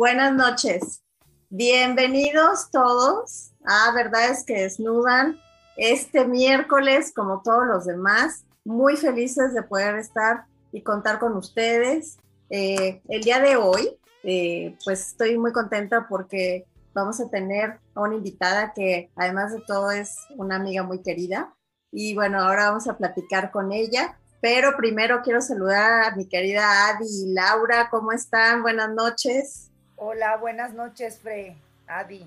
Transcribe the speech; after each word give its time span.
Buenas 0.00 0.32
noches. 0.32 1.02
Bienvenidos 1.50 2.70
todos 2.70 3.50
a 3.66 3.92
Verdades 3.92 4.44
que 4.44 4.62
Desnudan 4.62 5.38
este 5.76 6.24
miércoles, 6.24 7.12
como 7.14 7.42
todos 7.42 7.66
los 7.66 7.84
demás. 7.84 8.46
Muy 8.64 8.96
felices 8.96 9.52
de 9.52 9.62
poder 9.62 9.96
estar 9.96 10.46
y 10.72 10.80
contar 10.82 11.18
con 11.18 11.36
ustedes. 11.36 12.16
Eh, 12.48 13.02
el 13.10 13.22
día 13.22 13.40
de 13.40 13.56
hoy, 13.56 13.98
eh, 14.22 14.74
pues 14.86 15.08
estoy 15.08 15.36
muy 15.36 15.52
contenta 15.52 16.06
porque 16.08 16.64
vamos 16.94 17.20
a 17.20 17.28
tener 17.28 17.78
a 17.94 18.00
una 18.00 18.14
invitada 18.14 18.72
que 18.72 19.10
además 19.16 19.52
de 19.52 19.60
todo 19.66 19.90
es 19.90 20.16
una 20.38 20.56
amiga 20.56 20.82
muy 20.82 21.02
querida. 21.02 21.54
Y 21.92 22.14
bueno, 22.14 22.40
ahora 22.40 22.70
vamos 22.70 22.88
a 22.88 22.96
platicar 22.96 23.50
con 23.50 23.70
ella. 23.70 24.18
Pero 24.40 24.78
primero 24.78 25.20
quiero 25.22 25.42
saludar 25.42 26.04
a 26.04 26.16
mi 26.16 26.26
querida 26.26 26.88
Adi 26.88 27.04
y 27.04 27.34
Laura. 27.34 27.90
¿Cómo 27.90 28.12
están? 28.12 28.62
Buenas 28.62 28.88
noches. 28.94 29.69
Hola, 30.02 30.38
buenas 30.38 30.72
noches, 30.72 31.18
Fre, 31.18 31.58
Adi. 31.86 32.26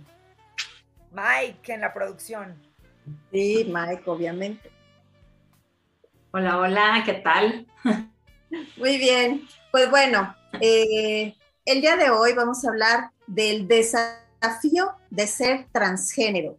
Mike 1.12 1.74
en 1.74 1.82
la 1.82 1.92
producción. 1.92 2.56
Sí, 3.32 3.68
Mike, 3.68 4.04
obviamente. 4.06 4.70
Hola, 6.34 6.60
hola, 6.60 7.02
¿qué 7.04 7.14
tal? 7.14 7.66
Muy 8.78 9.00
bien. 9.00 9.48
Pues 9.72 9.90
bueno, 9.90 10.36
eh, 10.62 11.36
el 11.66 11.82
día 11.82 11.98
de 11.98 12.12
hoy 12.12 12.34
vamos 12.34 12.64
a 12.64 12.70
hablar 12.70 13.10
del 13.26 13.68
desafío 13.68 14.92
de 15.10 15.26
ser 15.26 15.66
transgénero. 15.72 16.56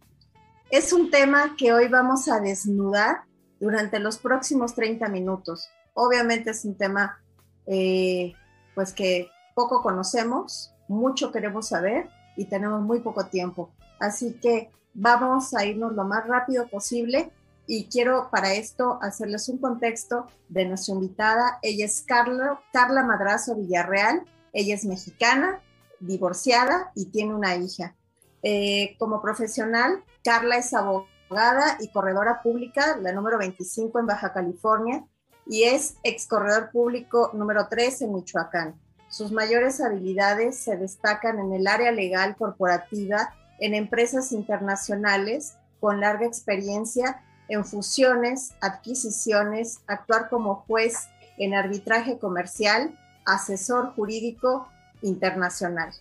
Es 0.69 0.91
un 0.91 1.09
tema 1.09 1.55
que 1.57 1.71
hoy 1.71 1.87
vamos 1.87 2.27
a 2.27 2.41
desnudar 2.41 3.21
durante 3.61 3.99
los 3.99 4.17
próximos 4.17 4.75
30 4.75 5.07
minutos. 5.07 5.69
Obviamente 5.93 6.49
es 6.49 6.65
un 6.65 6.75
tema 6.75 7.23
eh, 7.67 8.33
pues 8.73 8.91
que 8.91 9.29
poco 9.53 9.81
conocemos, 9.81 10.74
mucho 10.87 11.31
queremos 11.31 11.69
saber 11.69 12.09
y 12.35 12.45
tenemos 12.45 12.81
muy 12.81 12.99
poco 12.99 13.25
tiempo. 13.27 13.71
Así 13.99 14.33
que 14.41 14.69
vamos 14.93 15.53
a 15.53 15.65
irnos 15.65 15.93
lo 15.93 16.03
más 16.03 16.27
rápido 16.27 16.67
posible 16.67 17.31
y 17.67 17.85
quiero 17.85 18.29
para 18.31 18.53
esto 18.53 18.99
hacerles 19.01 19.49
un 19.49 19.57
contexto 19.57 20.27
de 20.49 20.65
nuestra 20.65 20.93
invitada. 20.93 21.59
Ella 21.61 21.85
es 21.85 22.03
Carla, 22.05 22.59
Madrazo 23.03 23.55
Villarreal, 23.55 24.23
ella 24.53 24.75
es 24.75 24.85
mexicana, 24.85 25.61
divorciada 25.99 26.91
y 26.95 27.05
tiene 27.05 27.33
una 27.33 27.55
hija. 27.55 27.95
Eh, 28.43 28.95
como 28.99 29.21
profesional, 29.21 30.03
Carla 30.23 30.57
es 30.57 30.73
abogada 30.73 31.09
abogada 31.29 31.77
y 31.79 31.89
corredora 31.89 32.41
pública, 32.41 32.97
la 33.01 33.11
número 33.11 33.37
25 33.37 33.99
en 33.99 34.05
Baja 34.05 34.33
California, 34.33 35.05
y 35.47 35.63
es 35.63 35.95
ex 36.03 36.27
corredor 36.27 36.71
público 36.71 37.31
número 37.33 37.67
3 37.69 38.03
en 38.03 38.13
Michoacán. 38.13 38.81
Sus 39.09 39.31
mayores 39.31 39.81
habilidades 39.81 40.57
se 40.57 40.77
destacan 40.77 41.39
en 41.39 41.53
el 41.53 41.67
área 41.67 41.91
legal 41.91 42.35
corporativa, 42.35 43.33
en 43.59 43.73
empresas 43.73 44.31
internacionales 44.31 45.55
con 45.79 46.01
larga 46.01 46.25
experiencia 46.25 47.21
en 47.47 47.63
fusiones, 47.63 48.55
adquisiciones, 48.61 49.81
actuar 49.87 50.29
como 50.29 50.55
juez 50.67 51.07
en 51.37 51.53
arbitraje 51.53 52.17
comercial, 52.17 52.97
asesor 53.25 53.93
jurídico 53.95 54.67
internacional. 55.01 55.91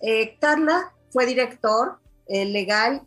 Eh, 0.00 0.36
Carla 0.40 0.92
fue 1.10 1.26
director 1.26 1.98
eh, 2.26 2.44
legal 2.44 3.02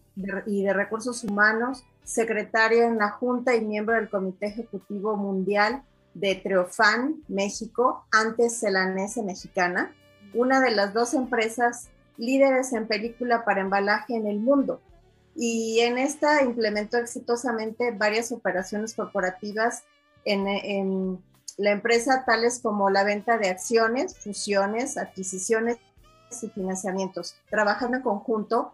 y 0.46 0.64
de 0.64 0.74
Recursos 0.74 1.24
Humanos, 1.24 1.84
secretaria 2.04 2.86
en 2.86 2.98
la 2.98 3.10
Junta 3.10 3.56
y 3.56 3.62
miembro 3.62 3.96
del 3.96 4.10
Comité 4.10 4.48
Ejecutivo 4.48 5.16
Mundial 5.16 5.84
de 6.14 6.36
Treofan, 6.36 7.24
México, 7.28 8.06
antes 8.12 8.60
Celanese 8.60 9.24
Mexicana, 9.24 9.94
una 10.34 10.60
de 10.60 10.72
las 10.72 10.94
dos 10.94 11.14
empresas 11.14 11.90
líderes 12.18 12.74
en 12.74 12.88
película 12.88 13.46
para 13.46 13.62
embalaje 13.62 14.16
en 14.16 14.28
el 14.28 14.40
mundo. 14.40 14.82
Y 15.36 15.80
en 15.80 15.98
esta 15.98 16.44
implementó 16.44 16.98
exitosamente 16.98 17.92
varias 17.92 18.32
operaciones 18.32 18.94
corporativas 18.94 19.84
en, 20.26 20.48
en 20.48 21.24
la 21.58 21.72
empresa, 21.72 22.24
tales 22.26 22.60
como 22.60 22.90
la 22.90 23.04
venta 23.04 23.38
de 23.38 23.50
acciones, 23.50 24.18
fusiones, 24.18 24.98
adquisiciones 24.98 25.78
y 26.42 26.50
financiamientos, 26.50 27.36
trabajando 27.50 27.98
en 27.98 28.04
conjunto 28.04 28.74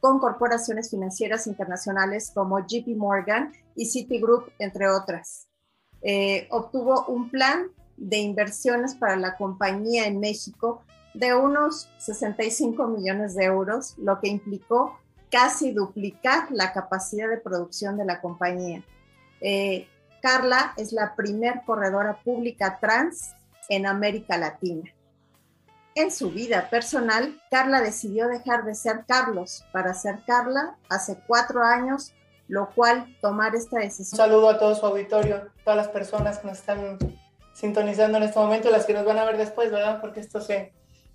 con 0.00 0.18
corporaciones 0.18 0.90
financieras 0.90 1.46
internacionales 1.46 2.30
como 2.34 2.60
JP 2.60 2.96
Morgan 2.96 3.52
y 3.74 3.86
Citigroup, 3.86 4.50
entre 4.58 4.88
otras. 4.88 5.48
Eh, 6.02 6.46
obtuvo 6.50 7.06
un 7.06 7.30
plan 7.30 7.68
de 7.96 8.18
inversiones 8.18 8.94
para 8.94 9.16
la 9.16 9.36
compañía 9.36 10.06
en 10.06 10.20
México 10.20 10.82
de 11.14 11.34
unos 11.34 11.88
65 11.98 12.86
millones 12.88 13.34
de 13.34 13.44
euros, 13.44 13.94
lo 13.98 14.20
que 14.20 14.28
implicó 14.28 14.98
casi 15.30 15.72
duplicar 15.72 16.48
la 16.50 16.72
capacidad 16.72 17.28
de 17.28 17.38
producción 17.38 17.96
de 17.96 18.04
la 18.04 18.20
compañía. 18.20 18.82
Eh, 19.40 19.88
Carla 20.20 20.74
es 20.76 20.92
la 20.92 21.14
primer 21.14 21.62
corredora 21.64 22.20
pública 22.22 22.78
trans 22.80 23.34
en 23.68 23.86
América 23.86 24.36
Latina. 24.36 24.92
En 25.94 26.10
su 26.10 26.30
vida 26.30 26.68
personal, 26.68 27.40
Carla 27.50 27.80
decidió 27.80 28.28
dejar 28.28 28.64
de 28.64 28.74
ser 28.74 29.04
Carlos 29.08 29.64
para 29.72 29.94
ser 29.94 30.18
Carla 30.26 30.76
hace 30.90 31.18
cuatro 31.26 31.62
años, 31.62 32.12
lo 32.48 32.70
cual 32.70 33.16
tomar 33.20 33.54
esta 33.54 33.80
decisión. 33.80 34.20
Un 34.20 34.26
saludo 34.26 34.50
a 34.50 34.58
todo 34.58 34.74
su 34.74 34.86
auditorio, 34.86 35.50
todas 35.64 35.76
las 35.76 35.88
personas 35.88 36.38
que 36.38 36.48
nos 36.48 36.58
están 36.58 36.98
sintonizando 37.54 38.18
en 38.18 38.24
este 38.24 38.38
momento 38.38 38.70
las 38.70 38.84
que 38.84 38.92
nos 38.92 39.04
van 39.04 39.18
a 39.18 39.24
ver 39.24 39.38
después, 39.38 39.70
¿verdad? 39.70 40.00
Porque 40.00 40.20
esto 40.20 40.40
se, 40.40 40.72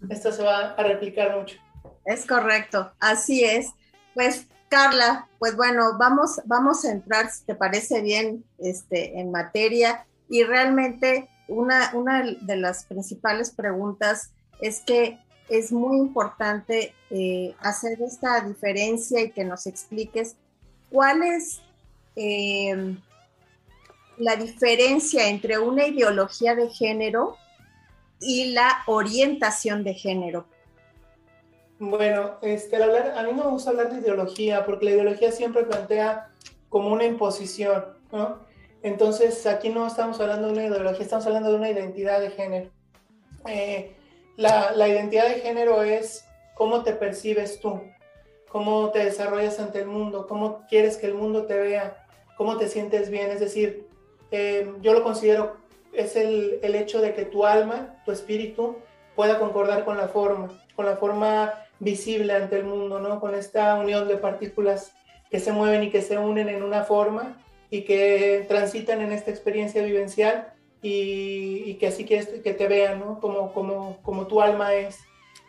esto 0.10 0.32
se 0.32 0.44
va 0.44 0.72
a 0.72 0.84
replicar 0.84 1.38
mucho. 1.38 1.58
Es 2.06 2.26
correcto, 2.26 2.92
así 3.00 3.44
es. 3.44 3.70
Pues 4.14 4.48
Carla, 4.70 5.28
pues 5.38 5.56
bueno, 5.56 5.98
vamos, 6.00 6.42
vamos 6.46 6.86
a 6.86 6.92
entrar, 6.92 7.30
si 7.30 7.46
te 7.46 7.56
parece 7.56 8.02
bien, 8.02 8.44
este, 8.58 9.20
en 9.20 9.32
materia. 9.32 10.06
Y 10.30 10.44
realmente 10.44 11.30
una, 11.48 11.92
una 11.94 12.24
de 12.24 12.56
las 12.56 12.86
principales 12.86 13.52
preguntas 13.52 14.32
es 14.62 14.80
que 14.82 15.20
es 15.50 15.72
muy 15.72 15.98
importante 15.98 16.96
eh, 17.10 17.54
hacer 17.60 18.02
esta 18.02 18.40
diferencia 18.40 19.22
y 19.22 19.32
que 19.32 19.44
nos 19.44 19.68
expliques 19.68 20.38
cuál 20.92 21.24
es 21.24 21.62
eh, 22.16 22.96
la 24.18 24.36
diferencia 24.36 25.28
entre 25.28 25.58
una 25.58 25.88
ideología 25.88 26.56
de 26.56 26.70
género 26.70 27.38
y 28.20 28.52
la 28.54 28.84
orientación 28.86 29.84
de 29.84 29.94
género. 29.94 30.46
Bueno, 31.80 32.36
este, 32.44 32.76
hablar, 32.76 33.16
a 33.18 33.24
mí 33.24 33.32
no 33.34 33.46
me 33.46 33.50
gusta 33.50 33.72
hablar 33.72 33.92
de 33.92 34.02
ideología 34.02 34.64
porque 34.66 34.86
la 34.86 34.92
ideología 34.92 35.32
siempre 35.32 35.64
plantea 35.64 36.30
como 36.70 36.90
una 36.94 37.06
imposición, 37.06 37.86
¿no? 38.12 38.40
Entonces 38.84 39.46
aquí 39.48 39.70
no 39.70 39.88
estamos 39.88 40.20
hablando 40.20 40.48
de 40.48 40.54
una 40.54 40.66
ideología, 40.66 41.04
estamos 41.04 41.26
hablando 41.26 41.50
de 41.50 41.56
una 41.56 41.70
identidad 41.70 42.20
de 42.20 42.30
género. 42.32 42.70
Eh, 43.48 43.96
la, 44.38 44.88
identidad 44.88 45.28
de 45.28 45.42
género 45.42 45.84
es 45.84 46.26
cómo 46.56 46.84
te 46.84 46.94
percibes 46.94 47.60
tú, 47.60 47.82
cómo 48.52 48.92
te 48.92 49.06
desarrollas 49.06 49.60
ante 49.60 49.80
el 49.80 49.88
mundo, 49.88 50.28
cómo 50.28 50.66
quieres 50.68 50.98
que 50.98 51.08
el 51.08 51.14
mundo 51.14 51.46
te 51.46 51.58
vea, 51.58 52.06
cómo 52.38 52.58
te 52.58 52.68
sientes 52.68 53.10
bien. 53.10 53.32
Es 53.32 53.40
decir, 53.40 53.88
eh, 54.32 54.72
yo 54.82 54.94
lo 54.94 55.04
considero, 55.04 55.58
es 55.94 56.16
el, 56.16 56.60
el, 56.62 56.76
hecho 56.76 57.02
de 57.02 57.14
que 57.14 57.26
tu 57.26 57.46
alma, 57.46 58.02
tu 58.06 58.12
espíritu, 58.12 58.78
pueda 59.16 59.40
concordar 59.40 59.86
con 59.86 59.98
la 59.98 60.08
forma, 60.08 60.50
con 60.76 60.86
la 60.86 60.98
forma 60.98 61.54
visible 61.80 62.34
ante 62.34 62.58
el 62.58 62.66
mundo, 62.66 63.00
¿no? 63.00 63.20
Con 63.20 63.36
esta 63.36 63.76
unión 63.76 64.08
de 64.08 64.18
partículas 64.18 64.94
que 65.30 65.40
se 65.40 65.52
mueven 65.52 65.84
y 65.84 65.90
que 65.90 66.02
se 66.02 66.18
unen 66.18 66.50
en 66.50 66.62
una 66.64 66.84
forma 66.84 67.42
y 67.70 67.84
que 67.84 68.46
transitan 68.48 69.02
en 69.02 69.14
esta 69.14 69.32
experiencia 69.32 69.82
vivencial 69.82 70.54
y, 70.82 71.76
que 71.76 71.88
así 71.88 72.06
quieres 72.06 72.28
que 72.28 72.54
te 72.54 72.68
vean, 72.68 73.00
¿no? 73.00 73.20
Como, 73.20 73.54
como, 73.54 73.98
como 74.02 74.28
tu 74.28 74.42
alma 74.42 74.74
es. 74.74 75.00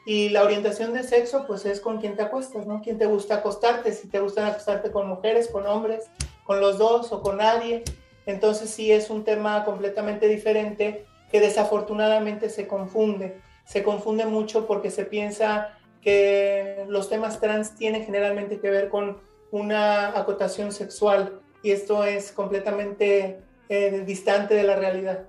Y 0.04 0.30
la 0.30 0.42
orientación 0.42 0.92
de 0.92 1.04
sexo, 1.04 1.46
pues 1.46 1.64
es 1.64 1.80
con 1.80 2.00
quien 2.00 2.16
te 2.16 2.22
acuestas, 2.22 2.66
¿no? 2.66 2.82
Quien 2.82 2.98
te 2.98 3.06
gusta 3.06 3.36
acostarte, 3.36 3.92
si 3.92 4.08
te 4.08 4.18
gusta 4.18 4.46
acostarte 4.46 4.90
con 4.90 5.08
mujeres, 5.08 5.48
con 5.48 5.66
hombres, 5.66 6.10
con 6.44 6.60
los 6.60 6.78
dos 6.78 7.12
o 7.12 7.22
con 7.22 7.36
nadie. 7.36 7.84
Entonces 8.26 8.70
sí 8.70 8.90
es 8.90 9.10
un 9.10 9.24
tema 9.24 9.64
completamente 9.64 10.28
diferente 10.28 11.06
que 11.30 11.40
desafortunadamente 11.40 12.50
se 12.50 12.66
confunde. 12.66 13.40
Se 13.64 13.82
confunde 13.82 14.26
mucho 14.26 14.66
porque 14.66 14.90
se 14.90 15.04
piensa 15.04 15.78
que 16.00 16.84
los 16.88 17.08
temas 17.08 17.40
trans 17.40 17.76
tienen 17.76 18.04
generalmente 18.04 18.58
que 18.58 18.70
ver 18.70 18.88
con 18.88 19.20
una 19.52 20.18
acotación 20.18 20.72
sexual 20.72 21.40
y 21.62 21.70
esto 21.70 22.04
es 22.04 22.32
completamente 22.32 23.40
eh, 23.68 24.02
distante 24.04 24.54
de 24.54 24.64
la 24.64 24.76
realidad. 24.76 25.28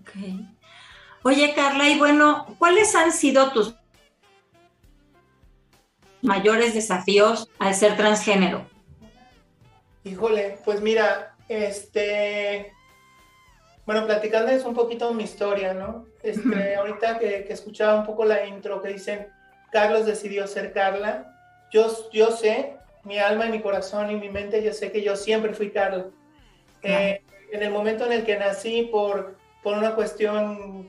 Ok. 0.00 0.51
Oye, 1.24 1.54
Carla, 1.54 1.88
y 1.88 1.98
bueno, 1.98 2.46
¿cuáles 2.58 2.94
han 2.96 3.12
sido 3.12 3.52
tus 3.52 3.74
mayores 6.20 6.74
desafíos 6.74 7.48
al 7.58 7.74
ser 7.74 7.96
transgénero? 7.96 8.66
Híjole, 10.04 10.58
pues 10.64 10.80
mira, 10.80 11.36
este, 11.48 12.72
Bueno, 13.86 14.06
platicándoles 14.06 14.64
un 14.64 14.74
poquito 14.74 15.12
mi 15.14 15.24
historia, 15.24 15.74
¿no? 15.74 16.06
Este, 16.22 16.76
ahorita 16.76 17.18
que, 17.18 17.44
que, 17.44 17.52
escuchaba 17.52 17.98
un 18.00 18.06
poco 18.06 18.24
la 18.24 18.46
intro 18.46 18.80
que 18.80 18.88
dicen, 18.88 19.28
Carlos 19.70 20.06
decidió 20.06 20.46
ser 20.46 20.72
Carla, 20.72 21.32
yo, 21.72 21.88
yo 22.12 22.30
sé, 22.30 22.76
mi 23.04 23.18
alma 23.18 23.46
y 23.46 23.50
mi 23.50 23.60
corazón 23.60 24.10
y 24.10 24.16
mi 24.16 24.28
mente, 24.28 24.62
yo 24.62 24.72
sé 24.72 24.92
que 24.92 25.02
yo 25.02 25.16
siempre 25.16 25.54
fui 25.54 25.70
Carla. 25.70 26.06
Eh, 26.82 27.22
en 27.52 27.62
el 27.62 27.70
momento 27.70 28.06
en 28.06 28.12
el 28.12 28.24
que 28.24 28.36
nací 28.36 28.88
por, 28.90 29.36
por 29.62 29.76
una 29.76 29.94
cuestión, 29.94 30.88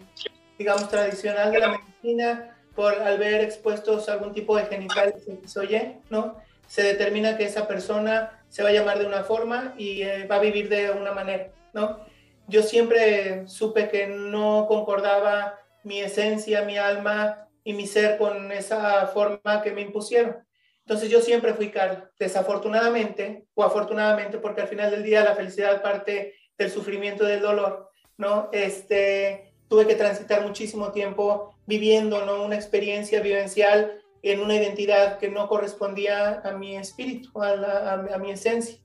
digamos, 0.58 0.90
tradicional 0.90 1.52
de 1.52 1.60
la 1.60 1.78
medicina, 1.80 2.58
por 2.76 2.94
al 2.94 3.18
ver 3.18 3.42
expuestos 3.42 4.10
algún 4.10 4.34
tipo 4.34 4.58
de 4.58 4.66
genitales 4.66 5.28
X 5.28 5.58
o 5.58 5.64
Y, 5.64 5.98
¿no? 6.10 6.38
Se 6.68 6.82
determina 6.82 7.38
que 7.38 7.46
esa 7.46 7.68
persona 7.68 8.44
se 8.50 8.64
va 8.64 8.70
a 8.70 8.74
llamar 8.74 9.00
de 9.00 9.06
una 9.06 9.24
forma 9.24 9.76
y 9.78 10.02
eh, 10.02 10.26
va 10.26 10.38
a 10.38 10.40
vivir 10.40 10.70
de 10.70 10.92
una 10.92 11.12
manera, 11.12 11.50
¿no? 11.74 12.00
yo 12.48 12.64
siempre 12.64 13.48
supe 13.48 13.90
que 13.90 14.08
no 14.08 14.66
concordaba 14.68 15.60
mi 15.84 16.00
esencia, 16.00 16.64
mi 16.64 16.78
alma 16.78 17.48
y 17.64 17.74
mi 17.74 17.88
ser 17.88 18.18
con 18.18 18.52
esa 18.52 19.08
forma 19.08 19.62
que 19.64 19.72
me 19.72 19.82
impusieron. 19.82 20.38
Entonces 20.80 21.10
yo 21.10 21.22
siempre 21.22 21.54
fui 21.54 21.72
Carla, 21.72 22.12
desafortunadamente 22.20 23.48
o 23.54 23.64
afortunadamente, 23.64 24.38
porque 24.38 24.62
al 24.62 24.68
final 24.68 24.92
del 24.92 25.04
día 25.04 25.24
la 25.24 25.36
felicidad 25.36 25.82
parte 25.82 26.36
del 26.58 26.70
sufrimiento, 26.70 27.24
del 27.24 27.42
dolor, 27.42 27.90
¿no? 28.18 28.50
Este, 28.52 29.54
tuve 29.68 29.88
que 29.88 29.96
transitar 29.96 30.46
muchísimo 30.46 30.92
tiempo 30.92 31.56
viviendo, 31.66 32.26
¿no? 32.26 32.44
Una 32.44 32.56
experiencia 32.56 33.22
vivencial 33.22 34.02
en 34.22 34.40
una 34.40 34.56
identidad 34.56 35.18
que 35.18 35.30
no 35.30 35.48
correspondía 35.48 36.42
a 36.44 36.52
mi 36.52 36.78
espíritu, 36.78 37.42
a, 37.42 37.94
a 37.94 38.18
mi 38.18 38.32
esencia. 38.32 38.78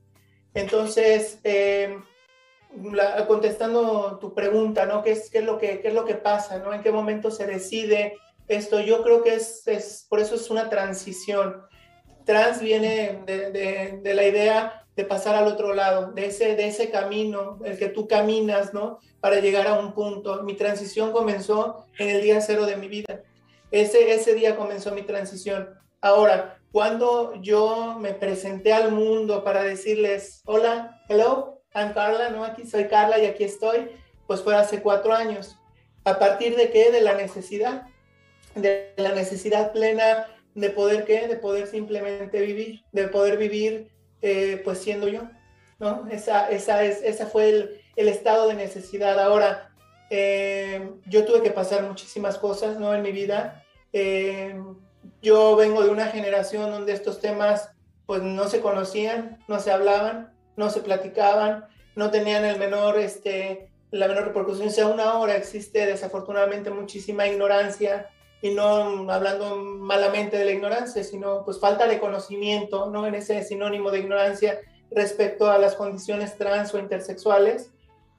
Entonces, 0.53 1.39
eh, 1.43 1.97
contestando 3.27 4.17
tu 4.19 4.33
pregunta, 4.33 4.85
¿no? 4.85 5.03
¿Qué 5.03 5.11
es, 5.11 5.29
qué 5.29 5.39
es, 5.39 5.45
lo 5.45 5.57
que, 5.57 5.81
qué 5.81 5.89
es 5.89 5.93
lo 5.93 6.05
que 6.05 6.15
pasa, 6.15 6.59
¿no? 6.59 6.73
¿En 6.73 6.81
qué 6.81 6.91
momento 6.91 7.31
se 7.31 7.45
decide 7.45 8.17
esto? 8.47 8.79
Yo 8.79 9.03
creo 9.03 9.23
que 9.23 9.35
es, 9.35 9.67
es 9.67 10.05
por 10.09 10.19
eso 10.19 10.35
es 10.35 10.49
una 10.49 10.69
transición. 10.69 11.63
Trans 12.29 12.61
viene 12.61 13.23
de, 13.25 14.13
la 14.13 14.23
idea 14.23 14.85
de 14.95 15.03
pasar 15.03 15.33
al 15.33 15.47
otro 15.47 15.73
lado, 15.73 16.11
de 16.11 16.27
ese, 16.27 16.91
camino, 16.91 17.57
el 17.65 17.75
que 17.79 17.89
tú 17.89 18.07
caminas, 18.07 18.71
¿no? 18.71 18.99
Para 19.19 19.39
llegar 19.39 19.65
a 19.65 19.79
un 19.79 19.93
punto. 19.95 20.43
Mi 20.43 20.53
transición 20.53 21.11
comenzó 21.11 21.87
en 21.97 22.09
el 22.09 22.21
día 22.21 22.39
cero 22.39 22.67
de 22.67 22.75
mi 22.75 22.87
vida. 22.87 23.23
Ese 23.71 24.35
día 24.35 24.55
comenzó 24.55 24.91
mi 24.91 25.01
transición. 25.01 25.69
Ahora, 26.01 26.59
cuando 26.71 27.33
yo 27.41 27.97
me 27.99 28.13
presenté 28.13 28.73
al 28.73 28.91
mundo 28.91 29.43
para 29.43 29.63
decirles, 29.63 30.43
hola, 30.45 31.01
hello, 31.09 31.63
I'm 31.73 31.93
Carla, 31.93 32.29
¿no? 32.29 32.43
Aquí 32.43 32.67
soy 32.67 32.87
Carla 32.87 33.17
y 33.17 33.25
aquí 33.25 33.43
estoy, 33.43 33.89
pues 34.27 34.43
fue 34.43 34.55
hace 34.55 34.83
cuatro 34.83 35.13
años. 35.13 35.57
¿A 36.03 36.19
partir 36.19 36.55
de 36.55 36.69
qué? 36.69 36.91
De 36.91 37.01
la 37.01 37.15
necesidad, 37.15 37.87
de 38.53 38.93
la 38.97 39.13
necesidad 39.13 39.71
plena 39.71 40.27
de 40.55 40.69
poder 40.69 41.05
qué? 41.05 41.27
De 41.27 41.35
poder 41.35 41.67
simplemente 41.67 42.41
vivir, 42.41 42.83
de 42.91 43.07
poder 43.07 43.37
vivir 43.37 43.91
eh, 44.21 44.61
pues 44.63 44.79
siendo 44.79 45.07
yo, 45.07 45.21
¿no? 45.79 46.07
Esa, 46.11 46.49
esa, 46.49 46.83
es, 46.83 47.01
esa 47.03 47.25
fue 47.25 47.49
el, 47.49 47.81
el 47.95 48.07
estado 48.07 48.47
de 48.47 48.55
necesidad. 48.55 49.19
Ahora, 49.19 49.71
eh, 50.09 50.89
yo 51.05 51.25
tuve 51.25 51.41
que 51.41 51.51
pasar 51.51 51.83
muchísimas 51.83 52.37
cosas, 52.37 52.79
¿no? 52.79 52.93
En 52.93 53.01
mi 53.01 53.11
vida. 53.11 53.63
Eh, 53.93 54.59
yo 55.21 55.55
vengo 55.55 55.83
de 55.83 55.89
una 55.89 56.07
generación 56.07 56.71
donde 56.71 56.93
estos 56.93 57.19
temas 57.19 57.71
pues 58.05 58.21
no 58.23 58.47
se 58.47 58.61
conocían, 58.61 59.37
no 59.47 59.59
se 59.59 59.71
hablaban, 59.71 60.33
no 60.55 60.69
se 60.69 60.81
platicaban, 60.81 61.65
no 61.95 62.09
tenían 62.09 62.43
el 62.43 62.57
menor, 62.57 62.97
este, 62.97 63.69
la 63.91 64.07
menor 64.07 64.25
repercusión. 64.25 64.67
O 64.67 64.71
sea, 64.71 64.87
una 64.87 65.19
hora 65.19 65.35
existe 65.35 65.85
desafortunadamente 65.85 66.71
muchísima 66.71 67.27
ignorancia 67.27 68.09
y 68.41 68.51
no 68.51 69.11
hablando 69.11 69.57
malamente 69.57 70.37
de 70.37 70.45
la 70.45 70.51
ignorancia, 70.51 71.03
sino 71.03 71.43
pues 71.43 71.59
falta 71.59 71.87
de 71.87 71.99
conocimiento, 71.99 72.87
¿no? 72.87 73.05
En 73.05 73.15
ese 73.15 73.43
sinónimo 73.43 73.91
de 73.91 73.99
ignorancia 73.99 74.59
respecto 74.91 75.49
a 75.51 75.57
las 75.57 75.75
condiciones 75.75 76.37
trans 76.37 76.73
o 76.73 76.79
intersexuales, 76.79 77.71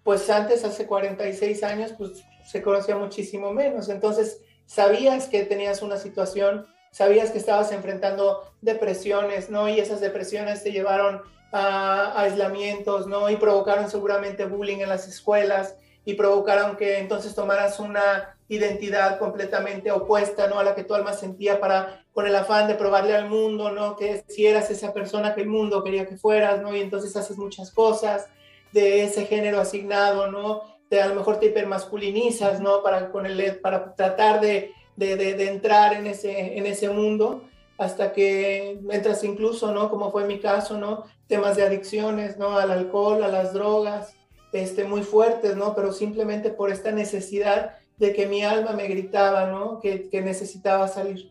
pues 0.04 0.28
antes, 0.30 0.64
hace 0.64 0.86
46 0.86 1.62
años, 1.62 1.92
pues 1.96 2.24
se 2.44 2.62
conocía 2.62 2.96
muchísimo 2.96 3.52
menos. 3.52 3.88
Entonces, 3.88 4.40
sabías 4.66 5.28
que 5.28 5.44
tenías 5.44 5.82
una 5.82 5.96
situación, 5.96 6.66
sabías 6.90 7.30
que 7.30 7.38
estabas 7.38 7.72
enfrentando 7.72 8.42
depresiones, 8.60 9.50
¿no? 9.50 9.68
Y 9.68 9.78
esas 9.78 10.00
depresiones 10.00 10.62
te 10.62 10.72
llevaron 10.72 11.22
a 11.52 12.20
aislamientos, 12.20 13.06
¿no? 13.06 13.28
Y 13.28 13.36
provocaron 13.36 13.90
seguramente 13.90 14.44
bullying 14.46 14.78
en 14.78 14.88
las 14.88 15.08
escuelas 15.08 15.76
y 16.04 16.14
provocaron 16.14 16.76
que 16.76 16.98
entonces 16.98 17.34
tomaras 17.34 17.78
una 17.80 18.36
identidad 18.50 19.18
completamente 19.18 19.92
opuesta, 19.92 20.48
¿no? 20.48 20.58
A 20.58 20.64
la 20.64 20.74
que 20.74 20.82
tu 20.82 20.94
alma 20.94 21.12
sentía 21.12 21.60
para, 21.60 22.04
con 22.12 22.26
el 22.26 22.34
afán 22.34 22.66
de 22.66 22.74
probarle 22.74 23.14
al 23.14 23.30
mundo, 23.30 23.70
¿no? 23.70 23.96
Que 23.96 24.24
si 24.28 24.44
eras 24.44 24.70
esa 24.70 24.92
persona 24.92 25.34
que 25.34 25.42
el 25.42 25.48
mundo 25.48 25.84
quería 25.84 26.06
que 26.06 26.16
fueras, 26.16 26.60
¿no? 26.60 26.74
Y 26.74 26.80
entonces 26.80 27.16
haces 27.16 27.38
muchas 27.38 27.70
cosas 27.70 28.26
de 28.72 29.04
ese 29.04 29.24
género 29.24 29.60
asignado, 29.60 30.30
¿no? 30.30 30.62
De 30.90 31.00
a 31.00 31.06
lo 31.06 31.14
mejor 31.14 31.38
te 31.38 31.46
hipermasculinizas, 31.46 32.60
¿no? 32.60 32.82
Para, 32.82 33.12
con 33.12 33.24
el, 33.24 33.60
para 33.60 33.94
tratar 33.94 34.40
de, 34.40 34.72
de, 34.96 35.14
de, 35.14 35.34
de 35.34 35.48
entrar 35.48 35.94
en 35.94 36.08
ese, 36.08 36.58
en 36.58 36.66
ese 36.66 36.90
mundo 36.90 37.44
hasta 37.78 38.12
que 38.12 38.80
entras 38.90 39.22
incluso, 39.22 39.72
¿no? 39.72 39.88
Como 39.88 40.10
fue 40.10 40.24
mi 40.24 40.40
caso, 40.40 40.76
¿no? 40.76 41.04
Temas 41.28 41.56
de 41.56 41.62
adicciones, 41.62 42.36
¿no? 42.36 42.58
Al 42.58 42.72
alcohol, 42.72 43.22
a 43.22 43.28
las 43.28 43.54
drogas, 43.54 44.16
este, 44.52 44.84
muy 44.84 45.02
fuertes, 45.02 45.56
¿no? 45.56 45.74
Pero 45.74 45.92
simplemente 45.92 46.50
por 46.50 46.70
esta 46.70 46.90
necesidad 46.90 47.76
de 48.00 48.14
que 48.14 48.26
mi 48.26 48.42
alma 48.42 48.72
me 48.72 48.88
gritaba, 48.88 49.46
¿no? 49.46 49.78
Que, 49.78 50.08
que 50.08 50.22
necesitaba 50.22 50.88
salir. 50.88 51.30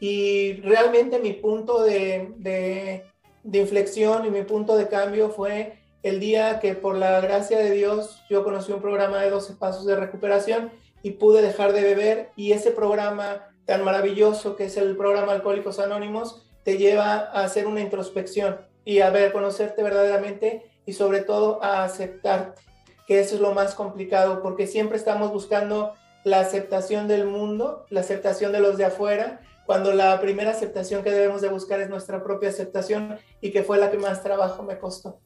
Y 0.00 0.60
realmente 0.60 1.18
mi 1.18 1.32
punto 1.32 1.82
de, 1.82 2.32
de, 2.36 3.58
inflexión 3.58 4.26
y 4.26 4.30
mi 4.30 4.42
punto 4.42 4.76
de 4.76 4.88
cambio 4.88 5.30
fue 5.30 5.78
el 6.02 6.20
día 6.20 6.60
que 6.60 6.74
por 6.74 6.96
la 6.96 7.20
gracia 7.20 7.58
de 7.58 7.70
Dios 7.70 8.22
yo 8.28 8.44
conocí 8.44 8.70
un 8.70 8.82
programa 8.82 9.20
de 9.22 9.30
12 9.30 9.54
pasos 9.54 9.86
de 9.86 9.96
recuperación 9.96 10.70
y 11.02 11.12
pude 11.12 11.40
dejar 11.42 11.72
de 11.72 11.82
beber 11.82 12.30
y 12.36 12.52
ese 12.52 12.70
programa 12.70 13.48
tan 13.64 13.82
maravilloso 13.82 14.56
que 14.56 14.64
es 14.64 14.76
el 14.76 14.96
programa 14.96 15.32
Alcohólicos 15.32 15.78
Anónimos, 15.78 16.46
te 16.64 16.76
lleva 16.76 17.14
a 17.14 17.44
hacer 17.44 17.66
una 17.66 17.80
introspección 17.80 18.60
y 18.84 19.00
a 19.00 19.10
ver, 19.10 19.32
conocerte 19.32 19.82
verdaderamente 19.82 20.64
y 20.84 20.92
sobre 20.92 21.20
todo 21.20 21.62
a 21.62 21.84
aceptarte, 21.84 22.60
que 23.06 23.20
eso 23.20 23.34
es 23.34 23.40
lo 23.40 23.52
más 23.52 23.74
complicado, 23.74 24.42
porque 24.42 24.66
siempre 24.66 24.96
estamos 24.96 25.32
buscando 25.32 25.94
la 26.24 26.40
aceptación 26.40 27.08
del 27.08 27.26
mundo, 27.26 27.86
la 27.90 28.00
aceptación 28.00 28.52
de 28.52 28.60
los 28.60 28.76
de 28.76 28.86
afuera, 28.86 29.40
cuando 29.66 29.92
la 29.92 30.20
primera 30.20 30.50
aceptación 30.50 31.02
que 31.02 31.10
debemos 31.10 31.40
de 31.40 31.48
buscar 31.48 31.80
es 31.80 31.88
nuestra 31.88 32.22
propia 32.22 32.48
aceptación 32.48 33.18
y 33.40 33.52
que 33.52 33.62
fue 33.62 33.78
la 33.78 33.90
que 33.90 33.98
más 33.98 34.22
trabajo 34.22 34.62
me 34.62 34.78
costó. 34.78 35.20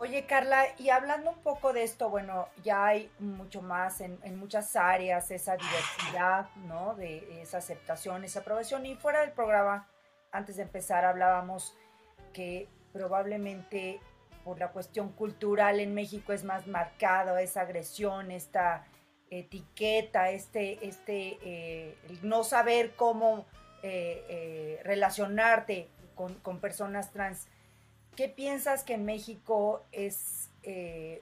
Oye, 0.00 0.26
Carla, 0.26 0.64
y 0.78 0.90
hablando 0.90 1.30
un 1.30 1.40
poco 1.40 1.72
de 1.72 1.82
esto, 1.82 2.08
bueno, 2.08 2.46
ya 2.62 2.86
hay 2.86 3.10
mucho 3.18 3.62
más 3.62 4.00
en, 4.00 4.16
en, 4.22 4.38
muchas 4.38 4.76
áreas, 4.76 5.28
esa 5.32 5.56
diversidad, 5.56 6.46
¿no? 6.68 6.94
De 6.94 7.42
esa 7.42 7.58
aceptación, 7.58 8.22
esa 8.22 8.40
aprobación. 8.40 8.86
Y 8.86 8.94
fuera 8.94 9.22
del 9.22 9.32
programa, 9.32 9.88
antes 10.30 10.54
de 10.54 10.62
empezar, 10.62 11.04
hablábamos 11.04 11.76
que 12.32 12.68
probablemente 12.92 14.00
por 14.44 14.60
la 14.60 14.68
cuestión 14.68 15.10
cultural 15.10 15.80
en 15.80 15.94
México 15.94 16.32
es 16.32 16.44
más 16.44 16.68
marcado 16.68 17.36
esa 17.36 17.62
agresión, 17.62 18.30
esta 18.30 18.86
etiqueta, 19.30 20.30
este, 20.30 20.86
este, 20.86 21.38
eh, 21.42 21.96
no 22.22 22.44
saber 22.44 22.94
cómo 22.94 23.46
eh, 23.82 24.24
eh, 24.28 24.80
relacionarte 24.84 25.88
con, 26.14 26.34
con 26.36 26.58
personas 26.58 27.12
trans 27.12 27.46
¿Qué 28.16 28.28
piensas 28.28 28.82
que 28.82 28.98
México 28.98 29.84
es 29.92 30.50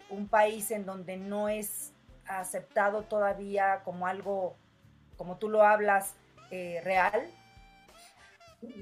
un 0.09 0.29
país 0.29 0.71
en 0.71 0.87
donde 0.87 1.19
no 1.19 1.51
es 1.51 1.93
aceptado 2.27 3.03
todavía 3.03 3.83
como 3.85 4.07
algo, 4.07 4.57
como 5.19 5.37
tú 5.37 5.51
lo 5.51 5.63
hablas, 5.63 6.15
real? 6.51 7.31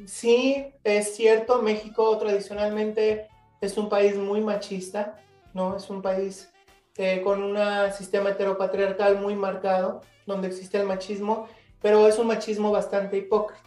Sí, 0.07 0.73
es 0.85 1.17
cierto, 1.17 1.61
México 1.61 2.17
tradicionalmente 2.17 3.27
es 3.61 3.77
un 3.77 3.89
país 3.89 4.17
muy 4.17 4.41
machista, 4.41 5.21
¿no? 5.53 5.77
Es 5.77 5.91
un 5.91 6.01
país 6.01 6.54
eh, 6.97 7.23
con 7.23 7.43
un 7.43 7.59
sistema 7.93 8.31
heteropatriarcal 8.31 9.19
muy 9.21 9.35
marcado, 9.35 10.03
donde 10.27 10.49
existe 10.49 10.79
el 10.79 10.87
machismo, 10.87 11.49
pero 11.83 12.07
es 12.07 12.19
un 12.19 12.29
machismo 12.29 12.71
bastante 12.71 13.17
hipócrita, 13.17 13.63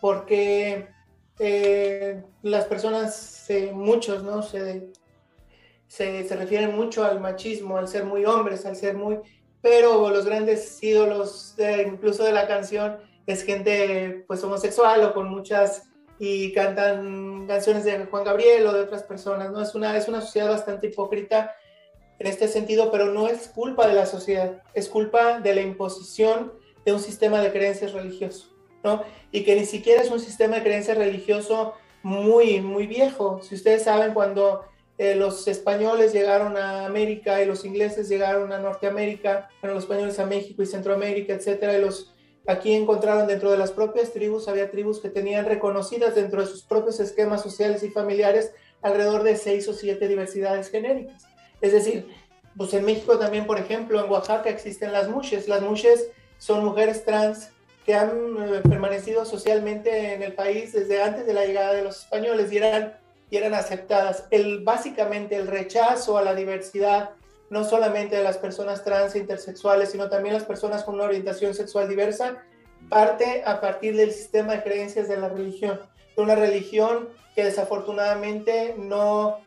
porque 0.00 0.88
eh, 1.38 2.22
las 2.42 2.64
personas, 2.64 3.48
eh, 3.48 3.70
muchos, 3.72 4.22
¿no? 4.22 4.42
Se, 4.42 4.88
se, 5.86 6.26
se, 6.26 6.36
refieren 6.36 6.74
mucho 6.74 7.04
al 7.04 7.20
machismo, 7.20 7.76
al 7.78 7.88
ser 7.88 8.04
muy 8.04 8.24
hombres, 8.24 8.66
al 8.66 8.76
ser 8.76 8.96
muy... 8.96 9.18
Pero 9.60 10.10
los 10.10 10.26
grandes 10.26 10.82
ídolos, 10.82 11.54
de, 11.56 11.82
incluso 11.82 12.24
de 12.24 12.32
la 12.32 12.46
canción, 12.46 12.98
es 13.26 13.44
gente 13.44 14.24
pues 14.26 14.42
homosexual 14.42 15.04
o 15.04 15.14
con 15.14 15.28
muchas... 15.28 15.84
y 16.18 16.52
cantan 16.52 17.46
canciones 17.46 17.84
de 17.84 18.06
Juan 18.06 18.24
Gabriel 18.24 18.66
o 18.66 18.72
de 18.72 18.80
otras 18.80 19.02
personas, 19.02 19.50
¿no? 19.52 19.62
Es 19.62 19.74
una, 19.74 19.96
es 19.96 20.08
una 20.08 20.20
sociedad 20.20 20.48
bastante 20.48 20.88
hipócrita 20.88 21.54
en 22.18 22.26
este 22.26 22.48
sentido, 22.48 22.90
pero 22.90 23.06
no 23.12 23.28
es 23.28 23.48
culpa 23.48 23.86
de 23.86 23.94
la 23.94 24.06
sociedad, 24.06 24.62
es 24.74 24.88
culpa 24.88 25.40
de 25.40 25.54
la 25.54 25.60
imposición 25.60 26.52
de 26.84 26.92
un 26.92 27.00
sistema 27.00 27.40
de 27.40 27.52
creencias 27.52 27.92
religioso, 27.92 28.46
¿no? 28.82 29.02
Y 29.32 29.44
que 29.44 29.56
ni 29.56 29.66
siquiera 29.66 30.02
es 30.02 30.10
un 30.10 30.20
sistema 30.20 30.56
de 30.56 30.62
creencias 30.62 30.96
religioso 30.96 31.74
muy, 32.02 32.60
muy 32.60 32.86
viejo. 32.86 33.40
Si 33.42 33.56
ustedes 33.56 33.82
saben, 33.82 34.14
cuando 34.14 34.64
eh, 34.98 35.14
los 35.14 35.46
españoles 35.48 36.12
llegaron 36.12 36.56
a 36.56 36.86
América 36.86 37.42
y 37.42 37.46
los 37.46 37.64
ingleses 37.64 38.08
llegaron 38.08 38.52
a 38.52 38.58
Norteamérica, 38.58 39.48
bueno, 39.60 39.74
los 39.74 39.84
españoles 39.84 40.18
a 40.18 40.26
México 40.26 40.62
y 40.62 40.66
Centroamérica, 40.66 41.34
etcétera, 41.34 41.76
y 41.76 41.80
los 41.80 42.14
aquí 42.46 42.72
encontraron 42.72 43.26
dentro 43.26 43.50
de 43.50 43.58
las 43.58 43.72
propias 43.72 44.12
tribus, 44.12 44.48
había 44.48 44.70
tribus 44.70 45.00
que 45.00 45.10
tenían 45.10 45.44
reconocidas 45.44 46.14
dentro 46.14 46.40
de 46.40 46.46
sus 46.46 46.62
propios 46.62 47.00
esquemas 47.00 47.42
sociales 47.42 47.82
y 47.82 47.90
familiares 47.90 48.52
alrededor 48.82 49.24
de 49.24 49.36
seis 49.36 49.66
o 49.68 49.74
siete 49.74 50.06
diversidades 50.06 50.70
genéricas. 50.70 51.26
Es 51.60 51.72
decir, 51.72 52.08
pues 52.56 52.72
en 52.74 52.84
México 52.84 53.18
también, 53.18 53.46
por 53.46 53.58
ejemplo, 53.58 54.02
en 54.02 54.10
Oaxaca 54.10 54.48
existen 54.48 54.92
las 54.92 55.08
mushes. 55.08 55.48
Las 55.48 55.62
mushes 55.62 56.08
son 56.38 56.64
mujeres 56.64 57.04
trans 57.04 57.50
que 57.84 57.94
han 57.94 58.10
eh, 58.10 58.60
permanecido 58.68 59.24
socialmente 59.24 60.14
en 60.14 60.22
el 60.22 60.32
país 60.32 60.72
desde 60.72 61.02
antes 61.02 61.26
de 61.26 61.34
la 61.34 61.44
llegada 61.44 61.72
de 61.72 61.82
los 61.82 62.00
españoles 62.00 62.52
y 62.52 62.56
eran, 62.58 62.98
y 63.30 63.36
eran 63.36 63.54
aceptadas. 63.54 64.24
El, 64.30 64.64
básicamente 64.64 65.36
el 65.36 65.46
rechazo 65.46 66.18
a 66.18 66.22
la 66.22 66.34
diversidad, 66.34 67.10
no 67.48 67.62
solamente 67.62 68.16
de 68.16 68.24
las 68.24 68.38
personas 68.38 68.82
trans 68.82 69.14
e 69.14 69.20
intersexuales, 69.20 69.90
sino 69.90 70.08
también 70.08 70.34
las 70.34 70.44
personas 70.44 70.82
con 70.82 70.96
una 70.96 71.04
orientación 71.04 71.54
sexual 71.54 71.88
diversa, 71.88 72.42
parte 72.88 73.42
a 73.46 73.60
partir 73.60 73.96
del 73.96 74.12
sistema 74.12 74.54
de 74.54 74.62
creencias 74.62 75.08
de 75.08 75.16
la 75.16 75.28
religión, 75.28 75.80
de 76.16 76.22
una 76.22 76.34
religión 76.34 77.08
que 77.36 77.44
desafortunadamente 77.44 78.74
no 78.78 79.38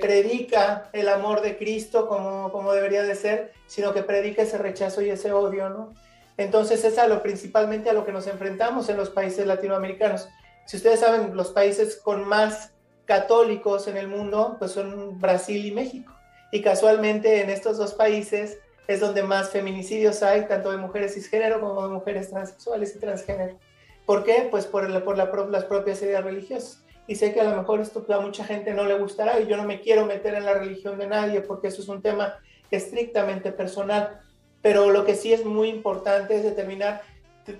predica 0.00 0.88
el 0.92 1.08
amor 1.08 1.40
de 1.40 1.56
Cristo 1.56 2.06
como, 2.06 2.52
como 2.52 2.72
debería 2.72 3.02
de 3.02 3.14
ser, 3.14 3.52
sino 3.66 3.92
que 3.92 4.02
predica 4.02 4.42
ese 4.42 4.58
rechazo 4.58 5.02
y 5.02 5.10
ese 5.10 5.32
odio, 5.32 5.68
¿no? 5.68 5.92
Entonces 6.36 6.84
es 6.84 6.98
a 6.98 7.06
lo 7.06 7.22
principalmente 7.22 7.90
a 7.90 7.92
lo 7.92 8.04
que 8.04 8.12
nos 8.12 8.26
enfrentamos 8.26 8.88
en 8.88 8.96
los 8.96 9.10
países 9.10 9.46
latinoamericanos. 9.46 10.28
Si 10.66 10.76
ustedes 10.76 11.00
saben, 11.00 11.36
los 11.36 11.50
países 11.52 11.96
con 11.96 12.24
más 12.24 12.72
católicos 13.04 13.88
en 13.88 13.96
el 13.96 14.08
mundo, 14.08 14.56
pues 14.58 14.72
son 14.72 15.20
Brasil 15.20 15.64
y 15.64 15.72
México. 15.72 16.12
Y 16.50 16.62
casualmente 16.62 17.40
en 17.40 17.50
estos 17.50 17.78
dos 17.78 17.94
países 17.94 18.58
es 18.88 19.00
donde 19.00 19.22
más 19.22 19.50
feminicidios 19.50 20.22
hay, 20.22 20.46
tanto 20.46 20.70
de 20.70 20.76
mujeres 20.76 21.14
cisgénero 21.14 21.60
como 21.60 21.82
de 21.82 21.88
mujeres 21.88 22.30
transexuales 22.30 22.94
y 22.94 22.98
transgénero. 22.98 23.58
¿Por 24.06 24.24
qué? 24.24 24.48
Pues 24.50 24.66
por, 24.66 25.04
por 25.04 25.16
las 25.50 25.64
propias 25.64 26.02
ideas 26.02 26.24
religiosas 26.24 26.81
y 27.06 27.16
sé 27.16 27.32
que 27.32 27.40
a 27.40 27.44
lo 27.44 27.56
mejor 27.56 27.80
esto 27.80 28.04
a 28.08 28.20
mucha 28.20 28.44
gente 28.44 28.72
no 28.72 28.84
le 28.84 28.98
gustará 28.98 29.40
y 29.40 29.46
yo 29.46 29.56
no 29.56 29.64
me 29.64 29.80
quiero 29.80 30.06
meter 30.06 30.34
en 30.34 30.44
la 30.44 30.54
religión 30.54 30.98
de 30.98 31.08
nadie 31.08 31.40
porque 31.40 31.68
eso 31.68 31.82
es 31.82 31.88
un 31.88 32.02
tema 32.02 32.38
estrictamente 32.70 33.52
personal, 33.52 34.20
pero 34.62 34.90
lo 34.90 35.04
que 35.04 35.14
sí 35.14 35.32
es 35.32 35.44
muy 35.44 35.68
importante 35.68 36.36
es 36.36 36.44
determinar 36.44 37.02